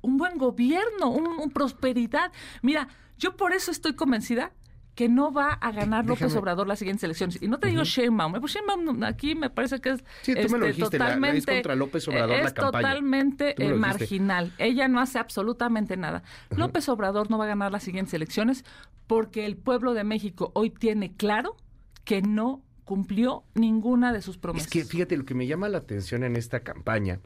un 0.00 0.16
buen 0.16 0.38
gobierno, 0.38 1.10
un, 1.10 1.50
prosperidad. 1.50 2.32
Mira, 2.62 2.88
yo 3.18 3.36
por 3.36 3.52
eso 3.52 3.70
estoy 3.70 3.94
convencida 3.94 4.52
que 4.94 5.08
no 5.08 5.32
va 5.32 5.48
a 5.48 5.72
ganar 5.72 6.06
López 6.06 6.36
Obrador 6.36 6.68
las 6.68 6.78
siguientes 6.78 7.02
elecciones. 7.02 7.42
Y 7.42 7.48
no 7.48 7.58
te 7.58 7.68
digo 7.68 7.82
Sheinbaum, 7.82 8.34
pues 8.34 8.52
Sheinbaum 8.52 9.02
aquí 9.02 9.34
me 9.34 9.50
parece 9.50 9.80
que 9.80 9.90
es 9.90 10.04
sí, 10.22 10.34
tú 10.34 10.48
me 10.52 10.58
lo 10.58 10.66
este, 10.66 10.76
dijiste, 10.76 10.98
totalmente, 10.98 11.32
la, 11.34 11.38
es 11.38 11.46
contra 11.62 11.74
López 11.74 12.06
Obrador 12.06 12.36
es 12.36 12.54
totalmente 12.54 13.54
eh, 13.58 13.74
marginal. 13.74 14.52
Ella 14.58 14.86
no 14.86 15.00
hace 15.00 15.18
absolutamente 15.18 15.96
nada. 15.96 16.22
López 16.50 16.88
Obrador 16.88 17.28
no 17.28 17.38
va 17.38 17.44
a 17.44 17.48
ganar 17.48 17.72
las 17.72 17.82
siguientes 17.82 18.14
elecciones 18.14 18.64
porque 19.08 19.46
el 19.46 19.56
pueblo 19.56 19.94
de 19.94 20.04
México 20.04 20.52
hoy 20.54 20.70
tiene 20.70 21.12
claro 21.12 21.56
que 22.04 22.22
no 22.22 22.62
cumplió 22.84 23.44
ninguna 23.54 24.12
de 24.12 24.22
sus 24.22 24.38
promesas. 24.38 24.66
Es 24.66 24.72
que 24.72 24.84
fíjate, 24.84 25.16
lo 25.16 25.24
que 25.24 25.34
me 25.34 25.46
llama 25.46 25.68
la 25.68 25.78
atención 25.78 26.22
en 26.22 26.36
esta 26.36 26.60
campaña 26.60 27.20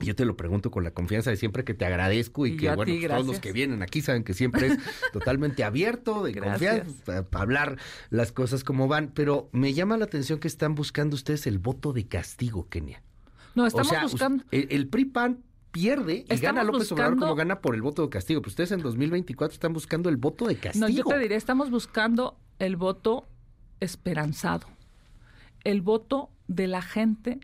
yo 0.00 0.14
te 0.14 0.24
lo 0.24 0.36
pregunto 0.36 0.70
con 0.70 0.82
la 0.82 0.92
confianza 0.92 1.30
de 1.30 1.36
siempre 1.36 1.64
que 1.64 1.74
te 1.74 1.84
agradezco 1.84 2.46
y, 2.46 2.56
que, 2.56 2.74
bueno, 2.74 2.92
todos 3.08 3.26
los 3.26 3.38
que 3.38 3.52
vienen 3.52 3.82
aquí 3.82 4.00
saben 4.00 4.24
que 4.24 4.34
siempre 4.34 4.68
es 4.68 4.78
totalmente 5.12 5.62
abierto, 5.62 6.22
de 6.24 6.34
confianza, 6.34 7.24
para 7.24 7.42
hablar 7.42 7.78
las 8.08 8.32
cosas 8.32 8.64
como 8.64 8.88
van. 8.88 9.12
Pero 9.14 9.48
me 9.52 9.74
llama 9.74 9.96
la 9.96 10.06
atención 10.06 10.38
que 10.38 10.48
están 10.48 10.74
buscando 10.74 11.14
ustedes 11.14 11.46
el 11.46 11.58
voto 11.58 11.92
de 11.92 12.06
castigo, 12.06 12.68
Kenia. 12.68 13.02
No, 13.54 13.66
estamos 13.66 13.92
buscando. 14.02 14.44
El, 14.50 14.88
PRI-PAN 14.88 15.42
pierde 15.70 16.24
y 16.28 16.36
gana 16.38 16.64
López 16.64 16.90
Obrador 16.92 17.18
como 17.18 17.34
gana 17.34 17.60
por 17.60 17.74
el 17.74 17.82
voto 17.82 18.02
de 18.02 18.08
castigo. 18.08 18.40
Pero 18.40 18.50
ustedes 18.50 18.72
en 18.72 18.80
2024 18.80 19.52
están 19.52 19.72
buscando 19.72 20.08
el 20.08 20.16
voto 20.16 20.46
de 20.46 20.56
castigo. 20.56 20.88
No, 20.88 20.92
yo 20.92 21.04
te 21.04 21.18
diré, 21.18 21.36
estamos 21.36 21.70
buscando 21.70 22.38
el 22.58 22.76
voto 22.76 23.26
esperanzado. 23.80 24.66
El 25.64 25.82
voto 25.82 26.30
de 26.48 26.66
la 26.66 26.82
gente 26.82 27.40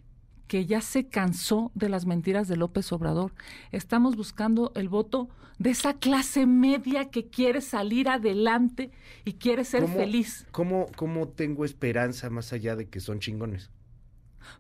que 0.47 0.67
ya 0.67 0.81
se 0.81 1.09
cansó 1.09 1.73
de 1.75 1.89
las 1.89 2.07
mentiras 2.07 2.49
de 2.49 2.57
López 2.57 2.93
Obrador. 2.93 3.33
Estamos 3.73 4.17
buscando 4.17 4.73
el 4.75 4.89
voto 4.89 5.29
de 5.59 5.71
esa 5.71 5.95
clase 5.95 6.47
media 6.47 7.11
que 7.11 7.29
quiere 7.29 7.61
salir 7.61 8.09
adelante 8.09 8.91
y 9.25 9.35
quiere 9.35 9.65
ser 9.65 9.89
feliz. 9.89 10.47
¿cómo, 10.53 10.87
¿Cómo 10.97 11.29
tengo 11.29 11.65
esperanza 11.65 12.31
más 12.31 12.53
allá 12.53 12.77
de 12.77 12.89
que 12.89 13.01
son 13.01 13.21
chingones? 13.21 13.71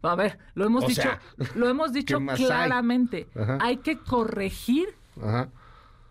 A 0.02 0.16
ver, 0.16 0.38
lo 0.54 0.66
hemos 0.66 0.86
dicho, 0.86 1.08
lo 1.54 1.68
hemos 1.68 1.92
dicho 1.92 2.18
claramente. 2.18 3.28
Hay? 3.60 3.76
que 3.78 3.98
corregir 3.98 4.88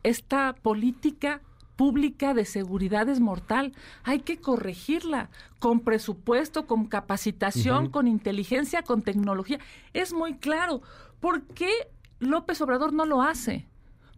esta 0.03 0.53
política 0.53 1.41
pública 1.75 2.33
de 2.33 2.45
seguridad 2.45 3.09
es 3.09 3.19
mortal. 3.19 3.73
Hay 4.03 4.19
que 4.19 4.37
corregirla 4.37 5.29
con 5.59 5.81
presupuesto, 5.81 6.65
con 6.67 6.85
capacitación, 6.85 7.89
con 7.89 8.07
inteligencia, 8.07 8.83
con 8.83 9.01
tecnología. 9.01 9.59
Es 9.93 10.13
muy 10.13 10.35
claro. 10.35 10.81
¿Por 11.19 11.43
qué 11.43 11.69
López 12.19 12.61
Obrador 12.61 12.93
no 12.93 13.05
lo 13.05 13.21
hace? 13.21 13.67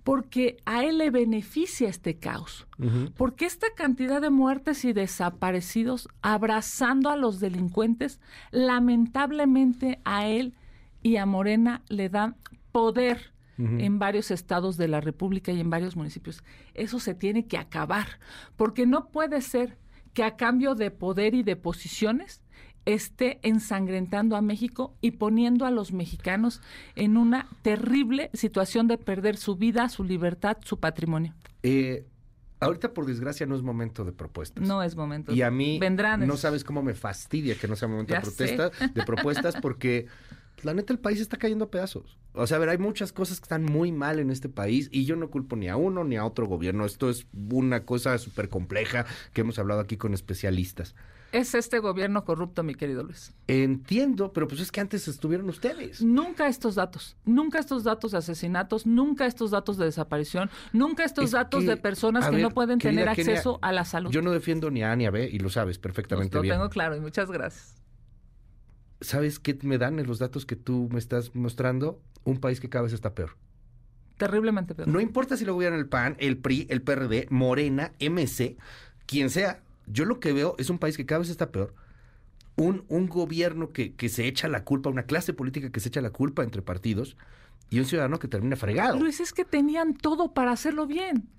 Porque 0.03 0.57
a 0.65 0.83
él 0.85 0.99
le 0.99 1.09
beneficia 1.09 1.89
este 1.89 2.17
caos. 2.17 2.67
Porque 3.17 3.45
esta 3.45 3.67
cantidad 3.75 4.21
de 4.21 4.29
muertes 4.29 4.85
y 4.85 4.93
desaparecidos 4.93 6.07
abrazando 6.21 7.09
a 7.09 7.17
los 7.17 7.39
delincuentes, 7.39 8.21
lamentablemente 8.51 9.99
a 10.05 10.27
él 10.27 10.53
y 11.03 11.17
a 11.17 11.25
Morena 11.25 11.81
le 11.89 12.09
dan 12.09 12.37
poder 12.71 13.33
en 13.57 13.99
varios 13.99 14.31
estados 14.31 14.77
de 14.77 14.87
la 14.87 15.01
República 15.01 15.51
y 15.51 15.59
en 15.59 15.69
varios 15.69 15.95
municipios. 15.95 16.43
Eso 16.73 16.99
se 16.99 17.15
tiene 17.15 17.47
que 17.47 17.57
acabar, 17.57 18.19
porque 18.55 18.85
no 18.85 19.09
puede 19.09 19.41
ser 19.41 19.77
que 20.13 20.23
a 20.23 20.35
cambio 20.35 20.75
de 20.75 20.91
poder 20.91 21.35
y 21.35 21.43
de 21.43 21.55
posiciones 21.55 22.41
esté 22.87 23.39
ensangrentando 23.43 24.35
a 24.35 24.41
México 24.41 24.95
y 25.01 25.11
poniendo 25.11 25.65
a 25.65 25.71
los 25.71 25.91
mexicanos 25.91 26.61
en 26.95 27.17
una 27.17 27.47
terrible 27.61 28.29
situación 28.33 28.87
de 28.87 28.97
perder 28.97 29.35
su 29.35 29.57
vida, 29.57 29.89
su 29.89 30.03
libertad, 30.03 30.57
su 30.63 30.79
patrimonio. 30.79 31.33
Eh, 31.63 32.05
ahorita, 32.61 32.93
por 32.93 33.05
desgracia, 33.05 33.45
no 33.45 33.55
es 33.55 33.61
momento 33.61 34.05
de 34.05 34.13
propuestas. 34.13 34.65
No 34.65 34.81
es 34.81 34.95
momento. 34.95 35.33
Y 35.33 35.41
a 35.41 35.51
mí 35.51 35.77
Vendrán 35.79 36.25
no 36.25 36.37
sabes 36.37 36.63
cómo 36.63 36.81
me 36.81 36.93
fastidia 36.93 37.55
que 37.55 37.67
no 37.67 37.75
sea 37.75 37.89
momento 37.89 38.13
de, 38.13 38.21
protesta, 38.21 38.69
de 38.69 39.03
propuestas 39.03 39.55
porque 39.61 40.07
la 40.63 40.73
neta 40.73 40.93
el 40.93 40.99
país 40.99 41.19
está 41.19 41.37
cayendo 41.37 41.65
a 41.65 41.71
pedazos. 41.71 42.17
O 42.33 42.45
sea, 42.47 42.57
a 42.57 42.59
ver, 42.59 42.69
hay 42.69 42.77
muchas 42.77 43.11
cosas 43.11 43.39
que 43.39 43.45
están 43.45 43.63
muy 43.63 43.91
mal 43.91 44.19
en 44.19 44.29
este 44.29 44.49
país 44.49 44.89
y 44.91 45.05
yo 45.05 45.15
no 45.15 45.29
culpo 45.29 45.55
ni 45.55 45.69
a 45.69 45.75
uno 45.75 46.03
ni 46.03 46.17
a 46.17 46.25
otro 46.25 46.47
gobierno. 46.47 46.85
Esto 46.85 47.09
es 47.09 47.25
una 47.49 47.85
cosa 47.85 48.17
súper 48.17 48.49
compleja 48.49 49.05
que 49.33 49.41
hemos 49.41 49.59
hablado 49.59 49.81
aquí 49.81 49.97
con 49.97 50.13
especialistas. 50.13 50.95
Es 51.31 51.55
este 51.55 51.79
gobierno 51.79 52.23
corrupto, 52.23 52.63
mi 52.63 52.73
querido 52.73 53.03
Luis. 53.03 53.33
Entiendo, 53.47 54.31
pero 54.31 54.47
pues 54.47 54.61
es 54.61 54.71
que 54.71 54.79
antes 54.79 55.07
estuvieron 55.07 55.49
ustedes. 55.49 56.01
Nunca 56.01 56.47
estos 56.47 56.75
datos, 56.75 57.17
nunca 57.25 57.59
estos 57.59 57.83
datos 57.83 58.11
de 58.11 58.19
asesinatos, 58.19 58.85
nunca 58.85 59.25
estos 59.25 59.51
datos 59.51 59.77
de 59.77 59.85
desaparición, 59.85 60.49
nunca 60.71 61.03
estos 61.03 61.31
datos 61.31 61.65
de 61.65 61.75
personas 61.75 62.29
que 62.29 62.37
no 62.37 62.51
pueden 62.51 62.79
tener 62.79 63.09
acceso 63.09 63.59
a 63.61 63.73
la 63.73 63.83
salud. 63.83 64.09
Yo 64.11 64.21
no 64.21 64.31
defiendo 64.31 64.71
ni 64.71 64.83
a 64.83 64.93
A 64.93 64.95
ni 64.95 65.05
a 65.05 65.11
B 65.11 65.29
y 65.29 65.39
lo 65.39 65.49
sabes 65.49 65.79
perfectamente 65.79 66.39
bien. 66.39 66.55
Lo 66.55 66.61
tengo 66.61 66.69
claro 66.69 66.95
y 66.95 67.01
muchas 67.01 67.29
gracias. 67.29 67.75
¿Sabes 69.01 69.39
qué 69.39 69.57
me 69.61 69.77
dan 69.77 69.99
en 69.99 70.07
los 70.07 70.19
datos 70.19 70.45
que 70.45 70.55
tú 70.55 70.89
me 70.91 70.99
estás 70.99 71.35
mostrando? 71.35 72.01
Un 72.23 72.39
país 72.39 72.59
que 72.59 72.69
cada 72.69 72.83
vez 72.83 72.93
está 72.93 73.13
peor. 73.13 73.31
Terriblemente 74.17 74.75
peor. 74.75 74.87
No 74.87 74.99
importa 74.99 75.37
si 75.37 75.45
lo 75.45 75.53
gobierna 75.53 75.77
el 75.77 75.87
PAN, 75.87 76.15
el 76.19 76.37
PRI, 76.37 76.67
el 76.69 76.81
PRD, 76.81 77.27
Morena, 77.29 77.93
MC, 77.99 78.57
quien 79.05 79.29
sea. 79.29 79.61
Yo 79.85 80.05
lo 80.05 80.19
que 80.19 80.33
veo 80.33 80.55
es 80.57 80.69
un 80.69 80.79
país 80.79 80.97
que 80.97 81.05
cada 81.05 81.19
vez 81.19 81.29
está 81.29 81.51
peor. 81.51 81.73
Un, 82.55 82.83
un 82.89 83.07
gobierno 83.07 83.69
que, 83.69 83.93
que 83.93 84.09
se 84.09 84.27
echa 84.27 84.47
la 84.47 84.63
culpa, 84.63 84.89
una 84.89 85.03
clase 85.03 85.33
política 85.33 85.69
que 85.69 85.79
se 85.79 85.89
echa 85.89 86.01
la 86.01 86.09
culpa 86.09 86.43
entre 86.43 86.61
partidos 86.61 87.15
y 87.69 87.79
un 87.79 87.85
ciudadano 87.85 88.19
que 88.19 88.27
termina 88.27 88.55
fregado. 88.55 88.99
Luis, 88.99 89.19
es 89.19 89.31
que 89.31 89.45
tenían 89.45 89.93
todo 89.93 90.33
para 90.33 90.51
hacerlo 90.51 90.87
bien 90.87 91.29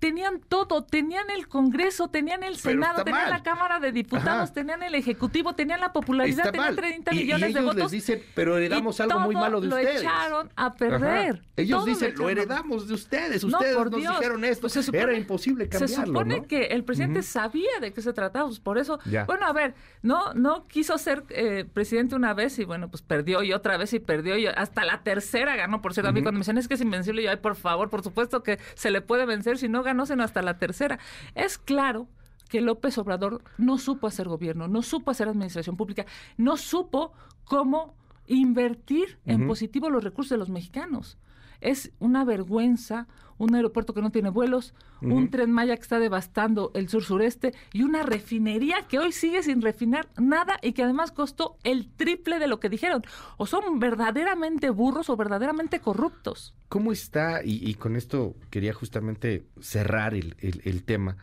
tenían 0.00 0.40
todo, 0.40 0.82
tenían 0.82 1.30
el 1.30 1.46
Congreso, 1.46 2.08
tenían 2.08 2.42
el 2.42 2.56
Senado, 2.56 3.04
tenían 3.04 3.30
la 3.30 3.42
Cámara 3.42 3.78
de 3.78 3.92
Diputados, 3.92 4.52
tenían 4.52 4.82
el 4.82 4.94
Ejecutivo, 4.94 5.54
tenían 5.54 5.78
la 5.80 5.92
popularidad, 5.92 6.50
tenían 6.50 6.74
30 6.74 7.12
millones 7.12 7.54
de 7.54 7.60
votos. 7.60 7.76
les 7.76 7.90
dicen, 7.90 8.22
pero 8.34 8.56
heredamos 8.56 8.98
algo 9.00 9.20
muy 9.20 9.34
malo 9.34 9.60
de 9.60 9.68
lo 9.68 9.76
ustedes. 9.76 10.00
echaron 10.00 10.50
a 10.56 10.74
perder. 10.74 11.42
Ellos 11.56 11.84
dicen, 11.84 12.14
lo, 12.16 12.30
heredamos 12.30 12.88
de 12.88 12.94
ustedes, 12.94 13.44
ustedes 13.44 13.76
nos 13.76 13.90
dijeron 13.90 14.44
esto, 14.44 14.68
pues 14.68 14.88
era 14.88 15.14
imposible 15.14 15.68
cambiarlo, 15.68 15.96
Se 15.96 16.06
supone 16.06 16.46
que 16.46 16.66
el 16.66 16.82
presidente 16.82 17.22
sabía 17.22 17.78
de 17.80 17.92
qué 17.92 18.00
se 18.00 18.12
trataba, 18.12 18.46
pues 18.46 18.60
por 18.60 18.78
eso, 18.78 18.98
bueno, 19.26 19.46
a 19.46 19.52
ver, 19.52 19.74
no 20.02 20.32
no 20.32 20.66
quiso 20.66 20.96
ser 20.96 21.24
eh, 21.28 21.66
presidente 21.70 22.14
una 22.14 22.32
vez 22.32 22.58
y 22.58 22.64
bueno, 22.64 22.90
pues 22.90 23.02
perdió 23.02 23.42
y 23.42 23.52
otra 23.52 23.76
vez 23.76 23.92
y 23.92 23.98
perdió 24.00 24.38
y 24.38 24.46
hasta 24.46 24.84
la 24.84 25.02
tercera 25.02 25.56
ganó, 25.56 25.82
por 25.82 25.92
cierto, 25.92 26.08
a 26.08 26.12
mí 26.12 26.22
cuando 26.22 26.38
me 26.38 26.40
dicen 26.40 26.56
es 26.56 26.68
que 26.68 26.74
es 26.74 26.80
invencible, 26.80 27.22
yo, 27.22 27.30
ay, 27.30 27.36
por 27.36 27.54
favor, 27.54 27.90
por 27.90 28.02
supuesto 28.02 28.42
que 28.42 28.58
se 28.74 28.90
le 28.90 29.02
puede 29.02 29.26
vencer 29.26 29.58
si 29.58 29.68
no 29.68 29.82
ganó 29.90 30.06
sino 30.06 30.22
hasta 30.22 30.42
la 30.42 30.58
tercera. 30.58 30.98
Es 31.34 31.58
claro 31.58 32.08
que 32.48 32.60
López 32.60 32.98
Obrador 32.98 33.42
no 33.58 33.78
supo 33.78 34.06
hacer 34.06 34.28
gobierno, 34.28 34.68
no 34.68 34.82
supo 34.82 35.10
hacer 35.10 35.28
administración 35.28 35.76
pública, 35.76 36.06
no 36.36 36.56
supo 36.56 37.12
cómo 37.44 37.94
invertir 38.26 39.18
en 39.24 39.46
positivo 39.46 39.90
los 39.90 40.04
recursos 40.04 40.30
de 40.30 40.38
los 40.38 40.50
mexicanos. 40.50 41.18
Es 41.60 41.92
una 41.98 42.24
vergüenza 42.24 43.06
un 43.40 43.54
aeropuerto 43.54 43.94
que 43.94 44.02
no 44.02 44.10
tiene 44.10 44.28
vuelos, 44.28 44.74
un 45.00 45.30
tren 45.30 45.50
Maya 45.50 45.74
que 45.74 45.82
está 45.82 45.98
devastando 45.98 46.72
el 46.74 46.90
sur 46.90 47.02
sureste 47.02 47.54
y 47.72 47.82
una 47.82 48.02
refinería 48.02 48.82
que 48.86 48.98
hoy 48.98 49.12
sigue 49.12 49.42
sin 49.42 49.62
refinar 49.62 50.08
nada 50.18 50.58
y 50.60 50.72
que 50.72 50.82
además 50.82 51.10
costó 51.10 51.56
el 51.64 51.88
triple 51.88 52.38
de 52.38 52.48
lo 52.48 52.60
que 52.60 52.68
dijeron. 52.68 53.02
O 53.38 53.46
son 53.46 53.78
verdaderamente 53.78 54.68
burros 54.68 55.08
o 55.08 55.16
verdaderamente 55.16 55.80
corruptos. 55.80 56.54
¿Cómo 56.68 56.92
está? 56.92 57.40
Y, 57.42 57.72
con 57.74 57.96
esto 57.96 58.36
quería 58.50 58.74
justamente 58.74 59.46
cerrar 59.58 60.12
el, 60.12 60.36
el 60.40 60.84
tema. 60.84 61.16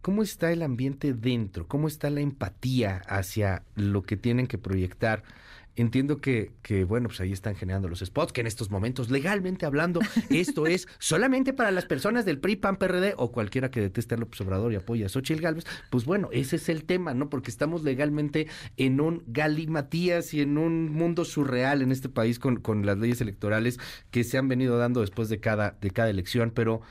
¿Cómo 0.00 0.22
está 0.22 0.52
el 0.52 0.62
ambiente 0.62 1.12
dentro? 1.12 1.66
¿Cómo 1.66 1.88
está 1.88 2.08
la 2.08 2.20
empatía 2.20 3.02
hacia 3.08 3.64
lo 3.74 4.02
que 4.02 4.16
tienen 4.16 4.46
que 4.46 4.58
proyectar? 4.58 5.24
Entiendo 5.74 6.20
que, 6.20 6.52
que, 6.60 6.84
bueno, 6.84 7.08
pues 7.08 7.20
ahí 7.20 7.32
están 7.32 7.54
generando 7.54 7.88
los 7.88 8.00
spots, 8.00 8.32
que 8.32 8.42
en 8.42 8.46
estos 8.46 8.70
momentos, 8.70 9.10
legalmente 9.10 9.64
hablando, 9.64 10.00
esto 10.30 10.66
es 10.66 10.86
solamente 10.98 11.54
para 11.54 11.70
las 11.70 11.86
personas 11.86 12.26
del 12.26 12.38
PRI, 12.38 12.56
PAN, 12.56 12.76
PRD 12.76 13.14
o 13.16 13.32
cualquiera 13.32 13.70
que 13.70 13.80
deteste 13.80 14.14
a 14.14 14.18
López 14.18 14.40
Obrador 14.42 14.72
y 14.72 14.76
apoya 14.76 15.06
a 15.06 15.08
Xochitl 15.08 15.40
Galvez. 15.40 15.64
Pues 15.90 16.04
bueno, 16.04 16.28
ese 16.30 16.56
es 16.56 16.68
el 16.68 16.84
tema, 16.84 17.14
¿no? 17.14 17.30
Porque 17.30 17.50
estamos 17.50 17.84
legalmente 17.84 18.48
en 18.76 19.00
un 19.00 19.22
galimatías 19.26 20.34
y 20.34 20.42
en 20.42 20.58
un 20.58 20.92
mundo 20.92 21.24
surreal 21.24 21.80
en 21.80 21.90
este 21.90 22.10
país 22.10 22.38
con, 22.38 22.56
con 22.56 22.84
las 22.84 22.98
leyes 22.98 23.20
electorales 23.22 23.78
que 24.10 24.24
se 24.24 24.36
han 24.36 24.48
venido 24.48 24.76
dando 24.76 25.00
después 25.00 25.30
de 25.30 25.40
cada, 25.40 25.78
de 25.80 25.90
cada 25.90 26.10
elección. 26.10 26.52
Pero, 26.54 26.82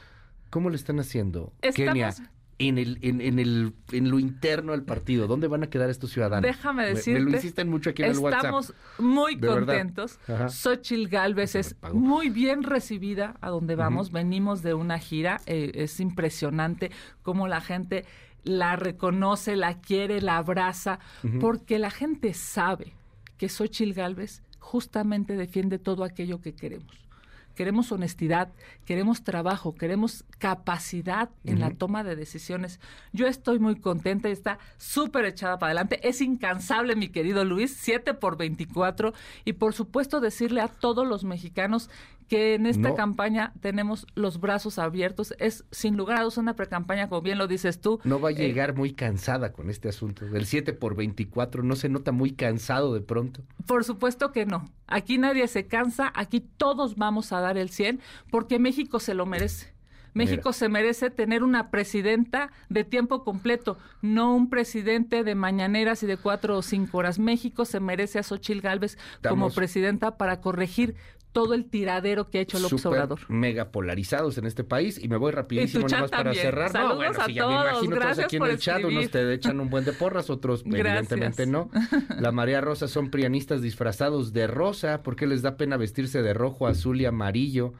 ¿cómo 0.49 0.69
lo 0.69 0.75
están 0.75 0.99
haciendo, 0.99 1.53
Kenia? 1.75 2.15
En 2.67 2.77
el, 2.77 2.97
en, 3.01 3.21
en, 3.21 3.39
el, 3.39 3.73
en 3.91 4.09
lo 4.09 4.19
interno 4.19 4.71
del 4.71 4.83
partido? 4.83 5.27
¿Dónde 5.27 5.47
van 5.47 5.63
a 5.63 5.67
quedar 5.67 5.89
estos 5.89 6.11
ciudadanos? 6.11 6.43
Déjame 6.43 6.85
decirte. 6.85 7.19
Me, 7.19 7.31
lo 7.31 7.35
insisten 7.35 7.69
mucho 7.69 7.89
aquí 7.91 8.03
en 8.03 8.11
el 8.11 8.17
WhatsApp. 8.19 8.43
Estamos 8.43 8.73
muy 8.99 9.39
contentos. 9.39 10.19
Xochil 10.49 11.07
Galvez 11.09 11.55
es 11.55 11.75
muy 11.93 12.29
bien 12.29 12.63
recibida 12.63 13.35
a 13.41 13.49
donde 13.49 13.75
vamos. 13.75 14.11
Venimos 14.11 14.61
de 14.61 14.73
una 14.73 14.99
gira. 14.99 15.41
Eh, 15.45 15.71
es 15.75 15.99
impresionante 15.99 16.91
cómo 17.21 17.47
la 17.47 17.61
gente 17.61 18.05
la 18.43 18.75
reconoce, 18.75 19.55
la 19.55 19.79
quiere, 19.79 20.21
la 20.21 20.37
abraza, 20.37 20.99
porque 21.39 21.77
la 21.77 21.91
gente 21.91 22.33
sabe 22.33 22.93
que 23.37 23.49
Xochil 23.49 23.93
Galvez 23.93 24.41
justamente 24.59 25.35
defiende 25.35 25.79
todo 25.79 26.03
aquello 26.03 26.41
que 26.41 26.53
queremos 26.53 27.01
queremos 27.55 27.91
honestidad, 27.91 28.49
queremos 28.85 29.23
trabajo, 29.23 29.75
queremos 29.75 30.25
capacidad 30.39 31.29
en 31.43 31.59
la 31.59 31.71
toma 31.71 32.03
de 32.03 32.15
decisiones. 32.15 32.79
Yo 33.13 33.27
estoy 33.27 33.59
muy 33.59 33.75
contenta 33.79 34.29
y 34.29 34.31
está 34.31 34.59
súper 34.77 35.25
echada 35.25 35.59
para 35.59 35.71
adelante. 35.71 36.07
Es 36.07 36.21
incansable, 36.21 36.95
mi 36.95 37.09
querido 37.09 37.45
Luis, 37.45 37.75
7 37.79 38.13
por 38.13 38.37
24. 38.37 39.13
Y 39.45 39.53
por 39.53 39.73
supuesto 39.73 40.19
decirle 40.19 40.61
a 40.61 40.67
todos 40.67 41.07
los 41.07 41.23
mexicanos 41.23 41.89
que 42.31 42.53
en 42.53 42.65
esta 42.65 42.95
campaña 42.95 43.51
tenemos 43.59 44.07
los 44.15 44.39
brazos 44.39 44.79
abiertos. 44.79 45.35
Es 45.37 45.65
sin 45.69 45.97
lugar 45.97 46.17
a 46.19 46.21
dudas 46.21 46.37
una 46.37 46.55
precampaña, 46.55 47.09
como 47.09 47.21
bien 47.21 47.37
lo 47.37 47.45
dices 47.45 47.81
tú. 47.81 47.99
No 48.05 48.21
va 48.21 48.29
a 48.29 48.31
eh, 48.31 48.35
llegar 48.35 48.73
muy 48.73 48.93
cansada 48.93 49.51
con 49.51 49.69
este 49.69 49.89
asunto. 49.89 50.25
Del 50.25 50.45
7 50.45 50.71
por 50.71 50.95
24 50.95 51.61
no 51.61 51.75
se 51.75 51.89
nota 51.89 52.13
muy 52.13 52.31
cansado 52.31 52.93
de 52.93 53.01
pronto. 53.01 53.41
Por 53.67 53.83
supuesto 53.83 54.31
que 54.31 54.45
no. 54.45 54.71
Aquí 54.87 55.17
nadie 55.17 55.45
se 55.49 55.67
cansa, 55.67 56.09
aquí 56.15 56.39
todos 56.39 56.95
vamos 56.95 57.33
a 57.33 57.41
dar 57.41 57.57
el 57.57 57.69
100 57.69 57.99
porque 58.29 58.59
México 58.59 59.01
se 59.01 59.13
lo 59.13 59.25
merece. 59.25 59.73
México 60.13 60.53
se 60.53 60.69
merece 60.69 61.09
tener 61.09 61.43
una 61.43 61.69
presidenta 61.69 62.51
de 62.69 62.83
tiempo 62.83 63.23
completo, 63.23 63.77
no 64.01 64.35
un 64.35 64.49
presidente 64.49 65.23
de 65.23 65.35
mañaneras 65.35 66.03
y 66.03 66.05
de 66.05 66.17
cuatro 66.17 66.57
o 66.57 66.61
cinco 66.61 66.97
horas. 66.97 67.19
México 67.19 67.65
se 67.65 67.79
merece 67.79 68.19
a 68.19 68.23
Xochil 68.23 68.61
Gálvez 68.61 68.97
como 69.27 69.49
presidenta 69.51 70.17
para 70.17 70.41
corregir 70.41 70.95
todo 71.31 71.53
el 71.53 71.65
tiradero 71.65 72.29
que 72.29 72.39
ha 72.39 72.41
hecho 72.41 72.59
López 72.59 72.85
Obrador. 72.85 73.19
Mega 73.29 73.71
polarizados 73.71 74.37
en 74.37 74.45
este 74.45 74.63
país 74.63 74.99
y 75.01 75.07
me 75.07 75.17
voy 75.17 75.31
rapidísimo 75.31 75.87
nomás 75.87 76.11
para 76.11 76.33
cerrar. 76.33 76.71
Saludos 76.71 76.91
no, 76.91 76.95
bueno, 76.97 77.21
a 77.21 77.25
si 77.25 77.35
todos. 77.35 77.35
ya 77.35 77.47
me 77.47 77.69
imagino 77.69 77.95
Gracias 77.95 78.15
todos 78.15 78.25
aquí 78.25 78.35
en 78.37 78.43
el 78.43 78.57
chat, 78.57 78.83
unos 78.83 79.11
te 79.11 79.33
echan 79.33 79.59
un 79.59 79.69
buen 79.69 79.85
de 79.85 79.93
porras, 79.93 80.29
otros 80.29 80.63
evidentemente 80.65 81.45
no. 81.45 81.69
La 82.19 82.31
María 82.31 82.61
Rosa 82.61 82.87
son 82.87 83.09
prianistas 83.09 83.61
disfrazados 83.61 84.33
de 84.33 84.47
rosa, 84.47 85.03
¿por 85.03 85.15
qué 85.15 85.27
les 85.27 85.41
da 85.41 85.57
pena 85.57 85.77
vestirse 85.77 86.21
de 86.21 86.33
rojo, 86.33 86.67
azul 86.67 86.99
y 87.01 87.05
amarillo? 87.05 87.73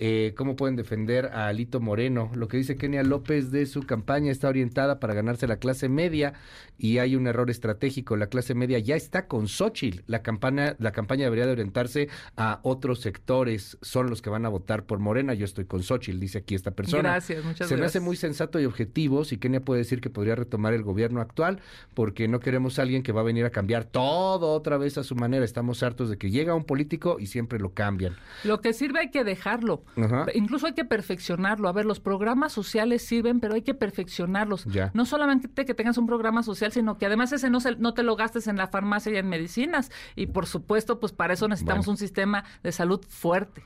Eh, 0.00 0.32
¿Cómo 0.36 0.54
pueden 0.54 0.76
defender 0.76 1.26
a 1.26 1.48
Alito 1.48 1.80
Moreno? 1.80 2.30
Lo 2.34 2.46
que 2.46 2.56
dice 2.56 2.76
Kenia 2.76 3.02
López 3.02 3.50
de 3.50 3.66
su 3.66 3.82
campaña 3.82 4.30
está 4.30 4.48
orientada 4.48 5.00
para 5.00 5.12
ganarse 5.12 5.48
la 5.48 5.56
clase 5.56 5.88
media 5.88 6.34
y 6.78 6.98
hay 6.98 7.16
un 7.16 7.26
error 7.26 7.50
estratégico. 7.50 8.16
La 8.16 8.28
clase 8.28 8.54
media 8.54 8.78
ya 8.78 8.94
está 8.94 9.26
con 9.26 9.48
Xochitl. 9.48 10.02
La 10.06 10.22
campaña, 10.22 10.76
la 10.78 10.92
campaña 10.92 11.24
debería 11.24 11.46
de 11.46 11.52
orientarse 11.52 12.08
a 12.36 12.60
otros 12.62 13.00
sectores. 13.00 13.76
Son 13.82 14.08
los 14.08 14.22
que 14.22 14.30
van 14.30 14.46
a 14.46 14.48
votar 14.48 14.84
por 14.84 15.00
Morena. 15.00 15.34
Yo 15.34 15.44
estoy 15.44 15.64
con 15.64 15.82
Xochitl, 15.82 16.20
dice 16.20 16.38
aquí 16.38 16.54
esta 16.54 16.70
persona. 16.70 17.02
Gracias, 17.02 17.44
muchas 17.44 17.68
Se 17.68 17.76
me 17.76 17.84
hace 17.84 17.98
muy 17.98 18.16
sensato 18.16 18.60
y 18.60 18.66
objetivo. 18.66 19.24
Si 19.24 19.38
Kenia 19.38 19.64
puede 19.64 19.80
decir 19.80 20.00
que 20.00 20.10
podría 20.10 20.36
retomar 20.36 20.74
el 20.74 20.84
gobierno 20.84 21.20
actual, 21.20 21.60
porque 21.94 22.28
no 22.28 22.38
queremos 22.38 22.78
a 22.78 22.82
alguien 22.82 23.02
que 23.02 23.10
va 23.10 23.22
a 23.22 23.24
venir 23.24 23.44
a 23.44 23.50
cambiar 23.50 23.84
todo 23.84 24.52
otra 24.52 24.78
vez 24.78 24.96
a 24.96 25.02
su 25.02 25.16
manera. 25.16 25.44
Estamos 25.44 25.82
hartos 25.82 26.08
de 26.08 26.18
que 26.18 26.30
llega 26.30 26.54
un 26.54 26.64
político 26.64 27.18
y 27.18 27.26
siempre 27.26 27.58
lo 27.58 27.74
cambian. 27.74 28.16
Lo 28.44 28.60
que 28.60 28.72
sirve 28.72 29.00
hay 29.00 29.10
que 29.10 29.24
dejarlo. 29.24 29.82
Incluso 30.34 30.66
hay 30.66 30.74
que 30.74 30.84
perfeccionarlo. 30.84 31.68
A 31.68 31.72
ver, 31.72 31.84
los 31.84 32.00
programas 32.00 32.52
sociales 32.52 33.02
sirven, 33.02 33.40
pero 33.40 33.54
hay 33.54 33.62
que 33.62 33.74
perfeccionarlos. 33.74 34.66
No 34.92 35.06
solamente 35.06 35.64
que 35.64 35.74
tengas 35.74 35.98
un 35.98 36.06
programa 36.06 36.42
social, 36.42 36.72
sino 36.72 36.98
que 36.98 37.06
además 37.06 37.32
ese 37.32 37.50
no, 37.50 37.60
se, 37.60 37.76
no 37.76 37.94
te 37.94 38.02
lo 38.02 38.16
gastes 38.16 38.46
en 38.46 38.56
la 38.56 38.68
farmacia 38.68 39.12
y 39.12 39.16
en 39.16 39.28
medicinas. 39.28 39.90
Y 40.16 40.26
por 40.26 40.46
supuesto, 40.46 41.00
pues 41.00 41.12
para 41.12 41.34
eso 41.34 41.48
necesitamos 41.48 41.88
un 41.88 41.96
sistema 41.96 42.44
de 42.62 42.72
salud 42.72 43.04
fuerte. 43.08 43.62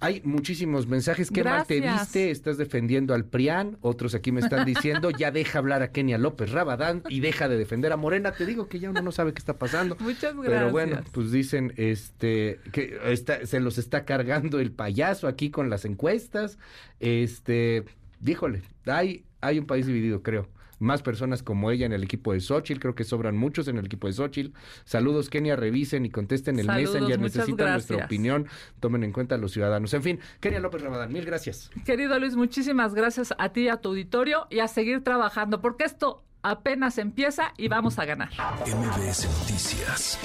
Hay 0.00 0.20
muchísimos 0.24 0.86
mensajes. 0.86 1.30
¿Qué 1.30 1.44
mal 1.44 1.66
te 1.66 1.80
viste? 1.80 2.30
Estás 2.30 2.58
defendiendo 2.58 3.14
al 3.14 3.24
PRIAN. 3.24 3.78
Otros 3.80 4.14
aquí 4.14 4.32
me 4.32 4.40
están 4.40 4.64
diciendo, 4.66 5.10
ya 5.10 5.30
deja 5.30 5.58
hablar 5.58 5.82
a 5.82 5.92
Kenia 5.92 6.18
López 6.18 6.50
Rabadán 6.50 7.02
y 7.08 7.20
deja 7.20 7.48
de 7.48 7.56
defender 7.56 7.92
a 7.92 7.96
Morena. 7.96 8.32
Te 8.32 8.44
digo 8.44 8.68
que 8.68 8.80
ya 8.80 8.90
uno 8.90 9.00
no 9.02 9.12
sabe 9.12 9.32
qué 9.32 9.38
está 9.38 9.56
pasando. 9.58 9.96
Muchas 10.00 10.34
gracias. 10.34 10.52
Pero 10.52 10.70
bueno, 10.70 11.00
pues 11.12 11.30
dicen 11.30 11.72
este 11.76 12.60
que 12.72 12.98
se 13.44 13.60
los 13.60 13.78
está 13.78 14.04
cargando 14.04 14.58
el 14.58 14.72
payaso 14.72 15.28
aquí 15.28 15.50
con 15.54 15.70
las 15.70 15.86
encuestas. 15.86 16.58
Este, 17.00 17.84
díjole, 18.20 18.60
hay, 18.84 19.24
hay 19.40 19.58
un 19.58 19.66
país 19.66 19.86
dividido, 19.86 20.22
creo 20.22 20.48
más 20.80 21.02
personas 21.02 21.42
como 21.42 21.70
ella 21.70 21.86
en 21.86 21.92
el 21.92 22.02
equipo 22.02 22.32
de 22.32 22.40
Xochitl. 22.40 22.80
Creo 22.80 22.94
que 22.94 23.04
sobran 23.04 23.36
muchos 23.36 23.68
en 23.68 23.78
el 23.78 23.86
equipo 23.86 24.06
de 24.06 24.12
Xochitl. 24.12 24.56
Saludos, 24.84 25.30
Kenia. 25.30 25.56
Revisen 25.56 26.04
y 26.04 26.10
contesten 26.10 26.58
el 26.58 26.66
Messenger. 26.66 27.18
Necesitan 27.18 27.72
nuestra 27.72 28.04
opinión. 28.04 28.46
Tomen 28.80 29.04
en 29.04 29.12
cuenta 29.12 29.34
a 29.34 29.38
los 29.38 29.52
ciudadanos. 29.52 29.94
En 29.94 30.02
fin, 30.02 30.20
Kenia 30.40 30.60
López 30.60 30.82
Ramadán, 30.82 31.12
mil 31.12 31.24
gracias. 31.24 31.70
Querido 31.84 32.18
Luis, 32.18 32.36
muchísimas 32.36 32.94
gracias 32.94 33.34
a 33.38 33.48
ti 33.50 33.62
y 33.62 33.68
a 33.68 33.78
tu 33.78 33.90
auditorio 33.90 34.46
y 34.50 34.60
a 34.60 34.68
seguir 34.68 35.02
trabajando, 35.02 35.60
porque 35.60 35.84
esto 35.84 36.22
apenas 36.42 36.98
empieza 36.98 37.54
y 37.56 37.68
vamos 37.68 37.98
a 37.98 38.04
ganar. 38.04 38.30
MBS 38.66 39.26
Noticias 39.40 40.18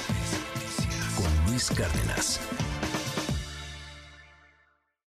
con 1.16 1.52
Luis 1.52 1.70
Cárdenas. 1.70 2.40